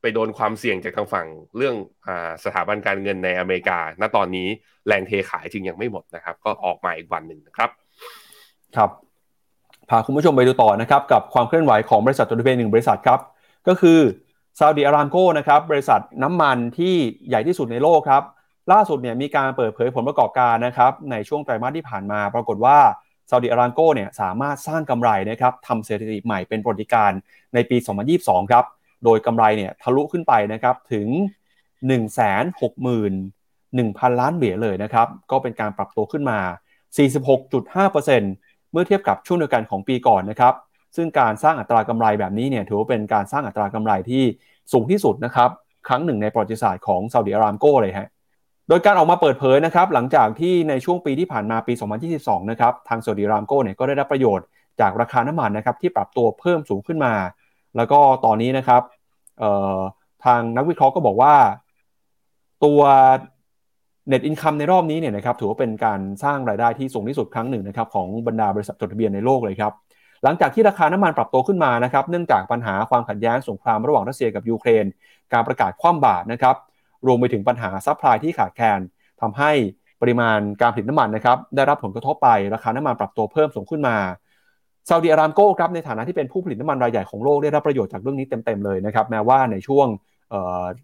[0.00, 1.74] ไปโดนความเสี่ยงจากทางฝั่งเรื่อง
[2.06, 2.08] อ
[2.44, 4.48] สถาบันการเงินในอเมริกา ณ ตอนนี้
[4.86, 7.70] แรงเทขายจึงยังไม่หมดนะครับ ก็ออกมาอีกวันหนึ่งนะครับ
[8.76, 8.90] ครับ
[9.90, 13.20] พาคุณผู้ชมไปดูต่อนะครับ กับความเคลื่อนไหวของบริษัทจดทะเบียนหนึ่งบริษัทครับ
[13.68, 13.98] ก็คือ
[14.58, 16.94] ซาอุดีอารามโกนะครับบริษัทน้ำมันที่
[17.28, 18.22] ใหญ่ที่สุดในโลกครับ
[18.72, 22.78] ล่าสุดเนี่ยมีการเปิดเผยผลประกอบการนะครับในช่วงไตรมาสที่ผ่านมา ปรากฏว่า
[23.30, 27.12] ซาอุดีอารามโกเนี่ยสามารถสร้างกำไรนะครับทำเศรษฐกิจใหม่เป็นปรติการ
[27.54, 27.76] ในปี
[28.14, 28.64] 2022 ครับ
[29.04, 31.08] โดยกำไรเนี่ยทะลุขึ้นไปนะครับถึง
[31.84, 36.38] 161,000 ล้านเหรียญเลยนะครับ ก็เป็นการปรับตัวขึ้นมา
[37.14, 40.54] 46.5%เมื่อเทียบกับช่วงเดียวกันของปีก่อนนะครับ
[40.96, 44.22] ซึ่งการสร้างอัตรากำไรแบบนี้เนี่ยถือว่าเป็นการสร้างอัตรากำไรที่
[44.72, 45.50] สูงที่สุดนะครับ
[45.88, 48.08] ครั้งหนึ่งในประวัติศาสตร์ของซาอุดิอารามโกเลยฮะ
[48.68, 51.72] โดยการออกมาเปิดเผยนะครับหลังจากที่ในช่วงปีที่ผ่านมาปี
[52.12, 54.46] 2022 นะครับทางซาอุดิอารามโกเนี่ยก็ได้รับประโยชน์
[54.80, 57.14] จากราคาน้ำมันนะครับที่ปรับตัวเพิ่มสูงขึ้นมา
[57.76, 58.82] แล้วก็ตอนนี้นะครับ
[60.24, 61.34] ทางนักวิเคราะห์ก็บอกว่า
[62.64, 62.80] ตัว
[64.08, 69.72] เน็ตอินคัมในรอบนี้เนี่ยนะครับถือว่าเป็นการสร้างรายได้ที่สูงที่สุดครั้งหนึ่งนะครับของบรรดาบริษัทจดทะเบียนในโลกเลยครับ
[70.24, 74.84] หลังจากที่ราคาน้ำมันปรับตัวขึ้นมานะครับเนื่องจากปัญหาความขัดแย้งสงครามระหว่างรัสเซียกับยูเครน
[75.32, 76.56] การประกาศคว่ำบาตรนะครับ
[77.06, 78.80] รวมไปถึงปัญหา supply ที่ขาดแคลน
[79.20, 79.50] ทำให้
[80.00, 83.96] ปริมาณการผลิตน้ำมันนะครับได้รับผลกระทบไปราคาน้ำมันปรับตัวเพิ่มสูงขึ้นมา
[84.88, 89.86] ซาอุดิอารามโกครับในฐานะที่เป็นผู้ผลิตน้ำมันรายใหญ่ของโลกได้รับประโยชน์จากเรื่องนี้เต็มๆเลยนะครับแม้ว่าในช่วง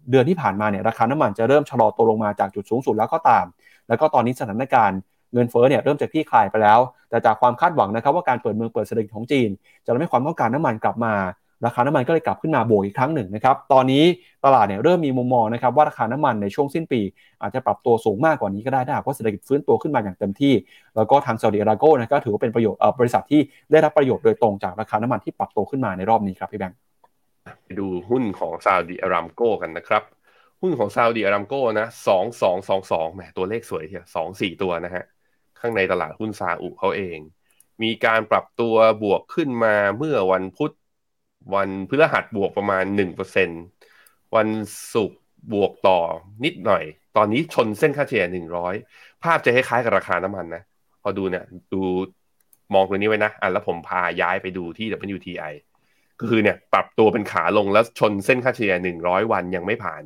[0.09, 3.45] เดือนที่ผ่านมาเนี่ยราคาน้ำมันจะเริ่มชะลอตัวลงมาจากจุดสูงสุดแล้วก็ตาม
[3.87, 4.99] แล้วก็ตอนนี้สถานการณ์
[5.33, 9.49] เงินเฟ้อเนี่ยเริ่มจะคลี่คลายไปแล้ว แต่จากความคาดหวังนะครับว่าการเปิดเมืองเปิดเศรษฐกิจของจีน
[9.85, 11.13] จะทำให้ความต้องการน้ำมันกลับมา
[11.65, 14.03] ราคาน้ำมันก็เลยกลับขึ้นมาโบกอีกครั้งหนึ่งนะครับตอนนี้
[14.45, 17.01] ตลาดเนี่ยเริ่มมีมุมมองนะครับว่าราคาน้ำมันในช่วงสิ้นปี
[17.41, 20.53] อาจจะปรับตัวสูงมากกว่านี้ก็ได้ถ้าหากว่าเศรษฐกิจฟื้นตัวขึ้นมาอย่างเต็มที่
[20.95, 26.77] แล้วก็ทางซาอุดิอาระโกนะก็ถือว่าเป็นประโยชน์บริษัทที่ได้รับประโยชน์โดยตรงจากราคาน้ำมันที่ปรับตัวขึ้นมาในรอบนี้ครับพี่แบงค์
[27.63, 30.03] ไปดูหุ้นของซาอุดิอารามโกกันนะครับ
[30.61, 35.05] หุ้นของซาอุดิอารามโกนะสองสองสองสองแหมตัวเลขสวยเทียสองสี่ตัวนะฮะ
[35.59, 37.19] ข้างในตลาดหุ้นซาอุเขาเอง
[37.83, 40.71] มีการปรับตัวบวกขึ้นมาเมื่อวันพุธ
[41.55, 43.49] วันพฤหัสบวกประมาณหนึ่งเปอร์เซ็น
[44.35, 44.49] วัน
[44.93, 45.19] ศุกร์
[45.53, 45.99] บวกต่อ
[46.45, 46.83] นิดหน่อย
[47.17, 48.73] ตอนนี้ชนเส้นค่าเฉลี่ยหนึ่งร้อย
[49.23, 50.63] ภาพจะคล้ายๆกับราคาน้ำมันนะ
[51.01, 51.43] พอดูเนี่ย
[51.73, 51.81] ดู
[52.73, 55.53] มองตัวนี้ไว้นะ อะแล้วผมพาย้ายไปดูที่ WTI
[56.19, 60.01] ก็คือเนี่ยปรับตัวเป็นขาลงแล้วชนเส้นค่าเฉลี่ยหนึ่งร้อยวันยังไม่ผ่าน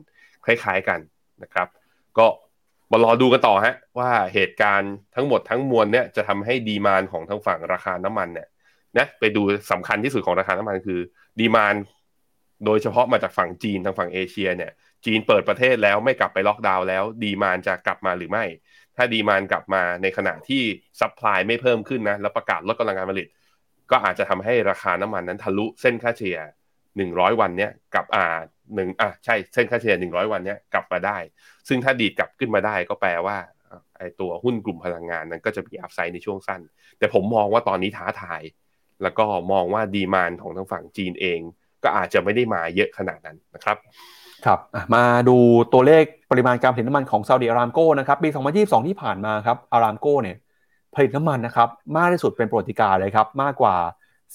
[0.46, 1.00] คล้ายๆกัน
[1.44, 1.68] นะครับ
[2.18, 2.28] ก็
[2.92, 8.48] มารอดูกันต่อฮะว่าเหตุการณ์ทั้งหมดทั้งมวลเนี่ยจะทำให้ demand ของทางฝั่งราคาน้ำมันเนี่ย
[8.98, 11.00] นะไปดูสำคัญที่สุดของราคาน้ำมันคือ
[11.40, 11.76] demand
[12.66, 14.72] โดยเฉพาะมาจากฝั่งจีนทางฝั่งเอเชียเนี่ย
[15.06, 18.46] จีนเปิดประเทศแล้วไม่กลับไปล็อกดาวน์แล้ว demand จะกลับมาหรือไม่
[18.96, 20.64] ถ้า demand กลับมาในขณะที่
[21.00, 23.28] supply ไม่เพิ่มขึ้นนะแล้วประกาศลดกำลังการผลิต
[23.92, 26.38] ก็อาจจะทำให้ราคาน้ำมันนั้นทะลุเส้นค่าเฉลี่ย
[26.98, 28.38] หนึ่งร้อยวันเนี้ยกับอ่า
[28.76, 31.18] หนึ่งอะใช่เส้นค่าเฉลี่ยหนึ่งร้อยวันเนี้ยกลับมาได้
[31.68, 33.38] ซึ่งถ้าดีดกลับขึ้นมาได้ก็แปลว่า
[33.98, 36.62] ไอตัวหุ้นกลุ่มพลังงานนั้นก็จะมีอัพไซด์ในช่วงสั้น
[37.00, 38.42] แต่ผมมองว่าตอนนี้ท้าทาย
[39.04, 41.40] แล้วก็มองว่าดีมานของทางฝั่งจีนเอง
[41.84, 43.78] ก็อาจจะไม่ได้มาเยอะขนาดนั้นนะครับ
[44.46, 44.60] ครับ
[44.96, 45.38] มาดู
[45.74, 50.38] ตัวเลขปริมาณการผลิตน้ำมันของซาอุดิอารามโก้นะครับปี 2022 ที่ผ่านมาครับอารามโก้เนี่ย
[50.96, 53.76] ผลิตน้ำมันนะครับมากที่สุดเป็นประวัติการเลยครับมากกว่า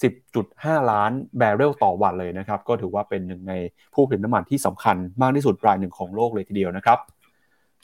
[0.01, 3.53] 10.5 ล้านแบเรลต่อวันเลยนะครับ ก็ถือว่าเป็นหนึ่งใน
[3.93, 6.99] ผู้ผลิตน้ำมันที่สำคัญมากที่สุดรายหนึ่งของโลกเลยทีเดียวนะครับ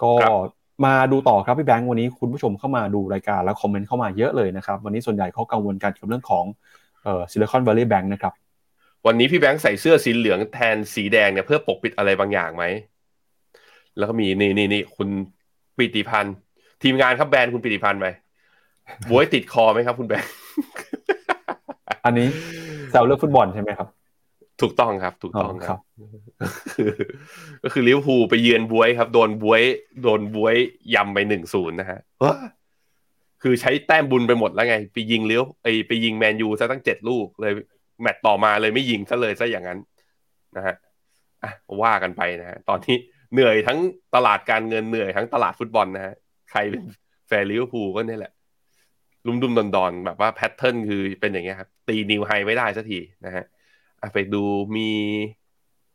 [0.01, 0.11] ก็
[0.85, 6.45] มาดูต่อครับพี่แบงค์วันนี้คุณผู้ชมเข้ามาดูรายการแล้วคอมเมนต์เข้ามาเยอะเลยนะครับ วันนี้ส่วนใหญ่เขากังวลกันเกี่ยวกับเรื่องของ
[7.03, 8.33] เอ่อซิลิคอนวัลเลย์แบงค์นะครับ
[9.05, 12.63] วันนี้พี่แบงค์ใส่เสื้อสีเหลืองแทนสีแดงเนี่ยเพื่อปกปิดอะไรบางอย่างไหม
[13.97, 15.09] แล้วก็มีนี่นี่นี่คุณ
[15.77, 16.35] ปิติพันธ์
[16.83, 18.05] ทีมงานครับแบรนด์คุณปิติพันธ์ไป
[19.09, 20.31] บวยติดคอไหมครับ คุณแบงค์
[22.05, 22.27] อันนี้
[22.89, 23.87] แซวเรื่องฟุตบอลใช่ไหมครับ
[24.61, 25.79] ถูกต้องครับ ถูกต้องอ๋อคครัรับบ
[27.63, 29.61] ก็คือลิเวอร์พูลไปเยือนบวยครับ โดนบวย
[30.03, 30.55] โดนบวย
[30.95, 31.99] ยำไปหนึ่งศูนย์นะฮะ
[33.41, 37.53] คือใช้แต้มบุญไปหมดแล้วไง ไปยิงเลี้ยวไอไปยิงแมนยูซะตั้งเจ็ดลูกเลย
[38.01, 39.79] แมตต์ต่อมาเลยไม่ยิงซะเลยซะอย่างนั้น
[40.57, 40.75] นะฮะ
[41.43, 41.51] อะ
[41.81, 42.95] ว่ากันไปนะฮะตอนนี้
[43.33, 43.79] เหนื่อยทั้ง
[44.15, 46.13] ตลาดการเงินเหนื่อยทั้งตลาดฟุตบอลนะฮะ
[46.51, 46.81] ใครเป็น
[47.27, 48.33] แฟนลิเวอร์พูลก็เนี่ยแหละ
[49.27, 53.45] ลุ่มๆดอนๆแบบว่า pattern คือเป็นอย่างเงี้ยครับ ตี new high ไม่ได้สักทีนะฮะ
[54.13, 54.43] ไปดู
[54.77, 54.91] มี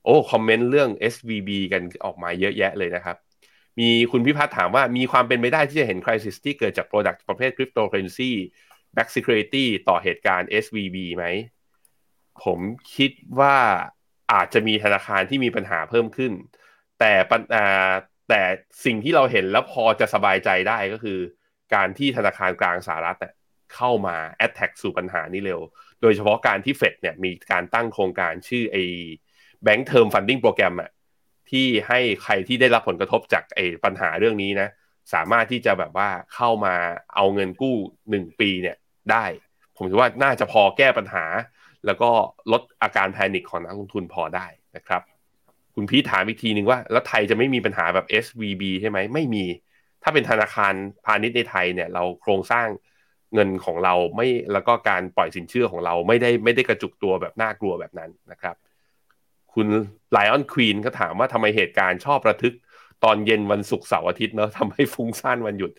[0.05, 3.17] โอ้ comment เรื่อง SVB กันออกมาเยอะแยะเลยนะครับ
[3.79, 8.31] มีคุณพิพัฒน์ถามว่ามีความเป็นไปได้ที่จะเห็น crisis ที่เกิดจาก Product ประเภท Cryptocurrency
[8.97, 11.25] Backed Security ต่อเหตุการณ์ SVB ไหม
[12.45, 12.59] ผม
[12.97, 13.11] คิด
[13.41, 13.57] ว่า
[14.33, 16.33] อาจจะมีธนาคารที่มีปัญหาเพิ่มขึ้น
[17.01, 17.93] แต่ปัญอ่า
[18.29, 18.43] แต่
[18.85, 21.19] สิ่งที่เราเห็นแล้วพอจะสบายใจได้ก็คือ
[21.75, 23.33] การที่ธนาคารกลางสหรัฐเนี่ย
[23.75, 24.17] เข้ามา
[24.47, 25.61] attack สู่ปัญหานี้เร็ว
[26.03, 28.85] โดยเฉพาะการที่เฟดเนี่ยมีการตั้งโครงการชื่อไอ้
[29.67, 30.91] Bank Term Funding Program อะ
[31.51, 34.69] ที่ให้ใครที่ได้รับผลกระทบจากไอ้ปัญหาเรื่องนี้นะ
[35.15, 36.75] สามารถที่จะแบบว่าเข้ามา
[37.15, 37.77] เอาเงินกู้
[38.11, 38.77] หนึ่งปีเนี่ย
[39.11, 39.25] ได้
[39.77, 41.25] ผมคิดว่าน่าจะพอแก้ปัญหา
[41.87, 42.11] แล้วก็
[42.53, 44.47] ลดอาการแพนิคของนักลงทุนพอได้
[44.77, 45.03] นะครับ
[45.75, 49.45] คุณพีทถามอีกทีนึงว่า แล้วไทยจะไม่มีปัญหาแบบ SVB ใช่ไหมไม่มี
[50.03, 52.67] ถ้าเป็นธนาคารพาณิชย์ในไทยเนี่ย เราโครงสร้าง
[53.35, 58.57] เงินของเราไม่แล้วก็การปล่อยสินเชื่อของเราไม่ได้ไม่ได้กระจุกตัวแบบน่ากลัวแบบนั้นนะครับ
[59.55, 59.69] คุณ
[60.13, 62.55] ไลออนควีนก็ถามว่าทำไมเหตุการณ์ชอบระทึก
[63.05, 65.71] ตอนเย็นวันศุกร์เสาร์อาทิตย์เนอะทำให้ฟุ้งซ่านวันหยุด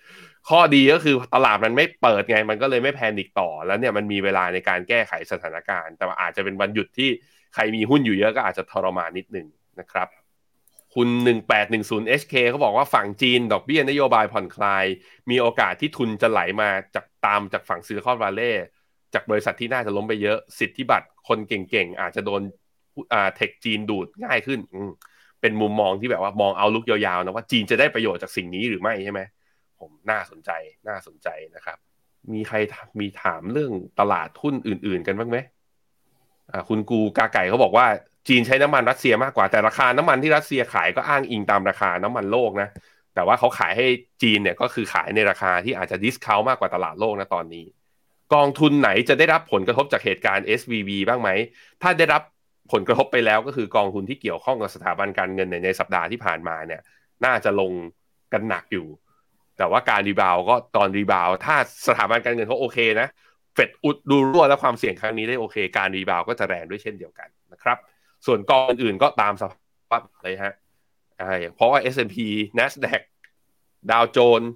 [0.50, 7.10] ข้อดีก็คือตลาดมันไม่เปิดไง มันก็เลยไม่แพนิคต่อแล้วเนี่ยมันมีเวลาในการแก้ไขสถานการณ์ แต่ว่าอาจจะเป็นวันหยุดที่
[7.54, 9.47] ใครมีหุ้นอยู่เยอะก็อาจจะทรมานนิดหนึ่ง
[9.80, 10.08] นะครับ
[10.96, 11.08] คุณ
[11.64, 14.86] 1810 HK เขาบอกว่าฝั่งจีน ดอกเบี้ยนโยบายผ่อนคลาย
[15.30, 18.66] มีโอกาสที่ทุนจะไหลมาจากตามจากฝั่งซิลิคอนวัลเลย์
[19.14, 22.42] จากบริษัทที่น่าจะล้มไปเยอะสิทธิบัตรคนเก่งๆ อาจจะโดน
[23.14, 24.60] อ่าเทคจีนดูดง่ายขึ้น
[25.42, 29.22] เป็นมุมมองที่แบบว่ามองเอาลุกยาวๆนะว่าจีนจะได้ประโยชน์จากสิ่งนี้หรือไม่ใช่ไหม
[29.80, 30.52] ผมน่าสนใจ
[30.88, 31.78] น่าสนใจนะครับ
[32.34, 32.58] มีใคร
[33.00, 35.38] มีถามเรื่องตลาดหุ้นอื่น ๆ กันบ้างไหม
[36.52, 37.88] อ่าคุณกูกาไก่เขาบอกว่า
[38.28, 42.70] จีนใช้น้ำมันรัสเซียมากกว่าแต่ราคาน้ำมันที่รัสเซียขายก็อ้างอิงตามราคาน้ำมันโลกนะ
[43.15, 43.86] แต่ว่าเขาขายให้
[44.22, 47.65] จีนเนี่ยก็คือขายในราคาที่อาจจะดิสคาวมากกว่าตลาดโลกนะตอนนี้
[48.34, 51.30] กองทุนไหนจะได้รับผลกระทบจากเหตุการณ์ SVB บ้างไหม
[51.82, 52.22] ถ้าได้รับ
[52.72, 56.82] ผลกระทบไปแล้วก็คือกองทุนที่เกี่ยวข้องกับสถาบันการเงินในในสัปดาห์ที่ผ่านมาเนี่ย
[57.26, 57.72] น่าจะลง
[58.34, 58.88] กันหนักอยู่
[59.57, 61.55] แต่ว่าการ rebound ก็ตอน rebound ถ้า
[61.88, 63.07] สถาบันการเงินเขาโอเคนะ
[63.53, 67.78] เฟดอุดรูรั่วและความเสี่ยงครั้งนี้ได้โอเค การ rebound ก็จะแรงด้วยเช่นเดียวกันนะครับ
[68.26, 69.43] ส่วนกองอื่นๆก็ตามส
[69.91, 70.53] ภาพเลยฮะ
[71.22, 72.15] อ่ะเพราะว่า S&P
[72.57, 73.01] NASDAQ
[73.91, 74.51] ดาวโจนส์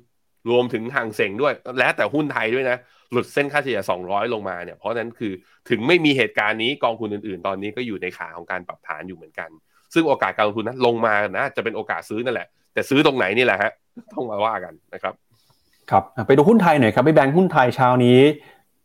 [0.51, 2.78] รวมถึงฮั่งเส็งด้วย และแต่หุ้นไทยด้วยนะ
[3.11, 5.32] หลุดเส้นค่าเฉลี่ย 200 ลงมาเนี่ย เพราะนั้นคือ
[5.70, 9.49] ถึงไม่มีเหตุการณ์นี้กองทุนอื่นๆ ตอนนี้ก็อยู่ในขาของการปรับฐานอยู่เหมือนกัน
[9.93, 13.72] ซึ่งโอกาสการลงทุนนั้นลงมานะจะเป็นโอกาสซื้อนั่นแหละ แต่ซื้อตรงไหนนี่แหละฮะ
[14.14, 15.14] ต้องมาว่ากันนะครับ
[15.91, 18.20] ครับไปดูหุ้นไทยหน่อยครับพี่แบงค์หุ้นไทยเช้านี้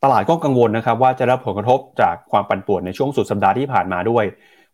[0.05, 4.24] ตลาดก็กังวลนะครับว่าจะรับผลกระทบจากความปั่นป่วนในช่วงสุดสัปดาห์ที่ผ่านมาด้วย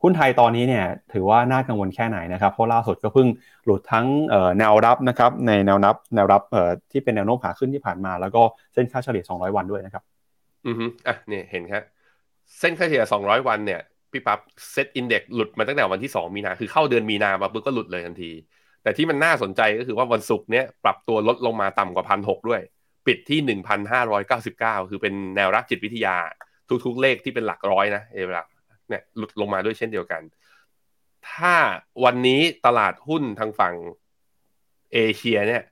[0.04, 3.28] หุ้นไทยตอนนี้เนี่ยถือว่าน่ากังวลแค่ไหนนะครับ เพราะล่าสุดก็เพิ่ง
[3.64, 4.06] หลุดทั้ง
[4.58, 6.42] แนวรับนะครับในแนวนับแนวรับ
[6.92, 8.42] ที่เป็นแนวโน้มขาขึ้นที่ผ่านมา แล้วก็
[8.74, 10.02] เส้นค่าเฉลี่ย 200 วันด้วยนะครับ
[10.66, 11.82] อือฮึอะเนี่ยเห็นครับ
[12.58, 13.80] เส้นค่าเฉลี่ย 200 วันเนี่ย
[14.12, 14.40] พี่ปั๊บ
[14.72, 18.30] เซตอินเด็กหลุดมาตั้งแต่วันที่ 2 มีนาคือเข้าเดือนมีนามาปุ๊บก็หลุดเลยทันที
[18.82, 22.60] แต่ที่มันน่าสนใจก็คือว่าวันศุกร์เนี้ยปรับตัวลดลงมาต่ำกว่าพันหด้วย
[23.06, 23.58] ปิดที่
[24.20, 26.16] 1,599 คือเป็นแนวรับจิตวิทยา
[26.84, 28.42] ทุกๆเลขที่เป็นหลักร้อยนะเอเวลา
[28.88, 30.22] เนี่ยหลุดลงมาด้วยเช่นเดียวกัน
[31.30, 31.54] ถ้า
[32.04, 33.74] วันนี้ตลาดหุ้นทางฝั่ง
[34.94, 35.62] เอเชียเนี่ย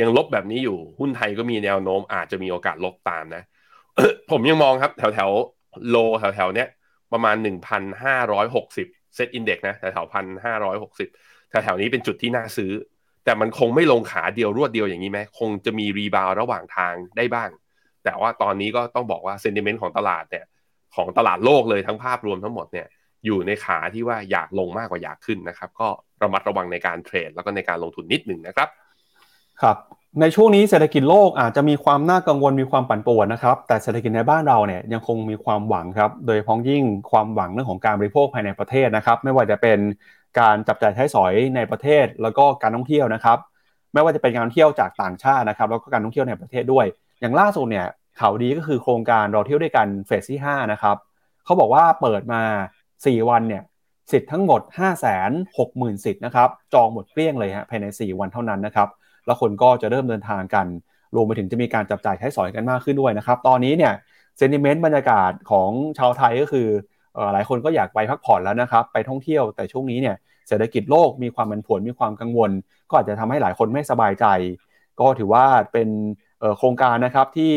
[0.00, 3.42] ยังลบแบบนี้อยู่หุ้นไทยก็มีแนวโน้มอาจจะมีโอกาสลบตามนะ
[4.30, 5.30] ผมยังมองครับ แถวแถว
[5.88, 6.68] low แถวแถวเนี้ย
[7.12, 7.36] ประมาณ
[8.06, 11.08] 1,560 SET Index นะแถวแถวพันห้าร้อยหกสิบ
[11.50, 12.72] แถวแถวนี้เป็นจุดที่น่าซื้อ
[13.24, 17.50] แต่มันคงไม่ลงขาเดียวรวดเดียวอย่างนี้ไหมคงจะมี rebound ระหว่างทางได้บ้าง
[18.04, 20.44] แต่ว่าตอนนี้ก็ต้องบอกว่า sentiment ของตลาดเนี่ย
[20.94, 22.86] ของตลาดโลกเลยทั้งภาพรวมทั้งหมดเนี่ย
[23.26, 25.88] อยู่ในขาที่ว่าอยากลงมากกว่าอยากขึ้นนะครับ ก็
[26.22, 28.68] ระมัดระวังในการเทรด แล้วก็ในการลงทุนนิดหนึ่งนะครับ
[29.62, 29.76] ครับ
[30.20, 39.78] ในช่วงนี้เศรษฐกิจโลกอาจจะมีความน่ากังวลมีความปั่นป่วนนะครับแต่เศรษฐกิจในบ้านเราเนี่ยยังคงมีความหวังครับ โดยพ้องยิ่งความหวังเรื่องของการบริโภคภายในประเทศนะครับ ไม่ว่าจะเป็น
[40.40, 43.38] การจับจ่ายใช้สอยในประเทศ แล้วก็การท่องเที่ยวนะครับ
[43.92, 46.86] ไม่ว่าจะเป็นการท่องเที่ยวจากต่างชาตินะครับ แล้วก็การท่องเที่ยวในประเทศด้วย
[47.20, 47.86] อย่างล่าสุดเนี่ย
[48.20, 50.96] ข่าวดีก็คือโครงการเราเที่ยวด้วยกันเฟสที่ 5 นะครับ
[51.44, 52.42] เขาบอกว่าเปิดมา
[52.86, 53.62] 4 วันเนี่ย
[54.12, 58.88] สิทธิ์ทั้งหมด 5 6 0 0 0 0สิทธิ์นะครับ จองหมดเกลี้ยงเลยฮะภายใน 4 วันเท่านั้นนะครับ
[59.26, 60.66] แล้วคนก็จะเริ่มเดินทางกัน
[61.14, 63.92] รวมไปถึงจะมีการจับจ่ายใช้สอยกันมากขึ้นด้วยนะครับ ตอนนี้เนี่ย
[64.36, 66.68] เซนิเมนต์บรรยากาศของชาวไทยก็คือ
[67.32, 70.16] หลายคนก็อยากไปพักผ่อนแล้วนะครับ ไปท่องเที่ยว แต่ช่วงนี้เนี่ย
[70.48, 72.50] เศรษฐกิจโลกมีความมันผวนมีความกังวล
[72.88, 74.26] ก็อาจจะทำให้หลายคนไม่สบายใจ
[75.00, 75.88] ก็ถือว่าเป็น
[76.58, 77.52] โครงการนะครับที่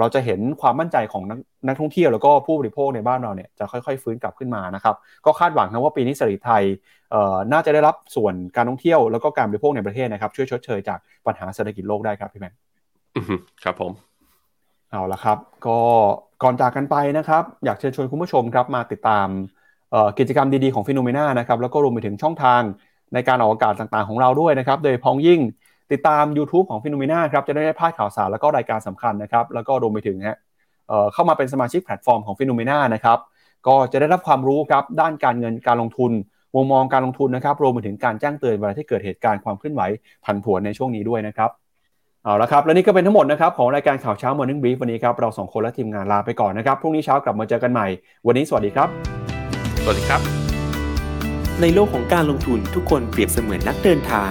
[0.00, 4.94] เราจะเห็นความมั่นใจของนักนักท่องเที่ยวแล้วก็ผู้บริโภคในบ้านเราเนี่ยจะค่อยๆ ฟื้นกลับขึ้นมานะครับ
[5.26, 6.64] ก็คาดหวังนะว่าปีนี้เศรษฐกิจไทย
[7.52, 12.54] น่าจะได้รับส่วนการท่องเที่ยวแล้วก็การบริโภคในประเทศนะครับช่วยชดเชยจากปัญหาเศรษฐกิจโลกได้ครับพี่แมน
[13.64, 13.92] ครับผม
[14.90, 15.78] เอาละครับ ก็
[16.42, 19.28] ก่อนจากกันไปนะครับ อยากเชิญชวนคุณผู้ชมครับมาติดตาม
[20.18, 22.62] กิจกรรมดีๆของฟิโนเมนานะครับแล้วก็รวมไปถึงช่องทาง
[23.14, 25.40] ในการออกอากาศต่างๆของเราด้วยนะครับ โดยพ้องยิ่ง
[25.92, 30.38] ติดตาม YouTube ของฟิโนเมนาครับจะได้พลาดข่าวสารแล้วก็รายการสำคัญนะครับแล้วก็รวมไปถึงฮะ
[31.12, 33.18] เข้ามาเป็นสมาชิกแพลตฟอร์มของ Finnomena นะครับ
[33.68, 36.12] ก็จะได้รับความรู้ครับด้านการเงินการลงทุน
[36.54, 39.82] มุมมองการลงทุนนะครับรวมไปถึงการแจ้งเตือนเวลาที่เกิดเหตุการณ์ความเคลื่อนไหว
[40.24, 41.50] ผันผวนในช่วงนี้ด้วยนะครับ
[42.24, 47.86] เอาละครับและนี่ก็เป็นทั้งหมดนะครับของรายการข่าวเช้า Morning Brief วันนี้ครับเราสองคนและทีมงานลาไปก่อนนะครับพรุ่งนี้เช้ากลับมาเจอกันใหม่
[48.26, 48.88] วันนี้สวัสดีครับ
[49.82, 50.20] สวัสดีครับ
[51.60, 54.30] ในโลกของการลงทุนทุกคนเปรียบเสมือนนักเดินทาง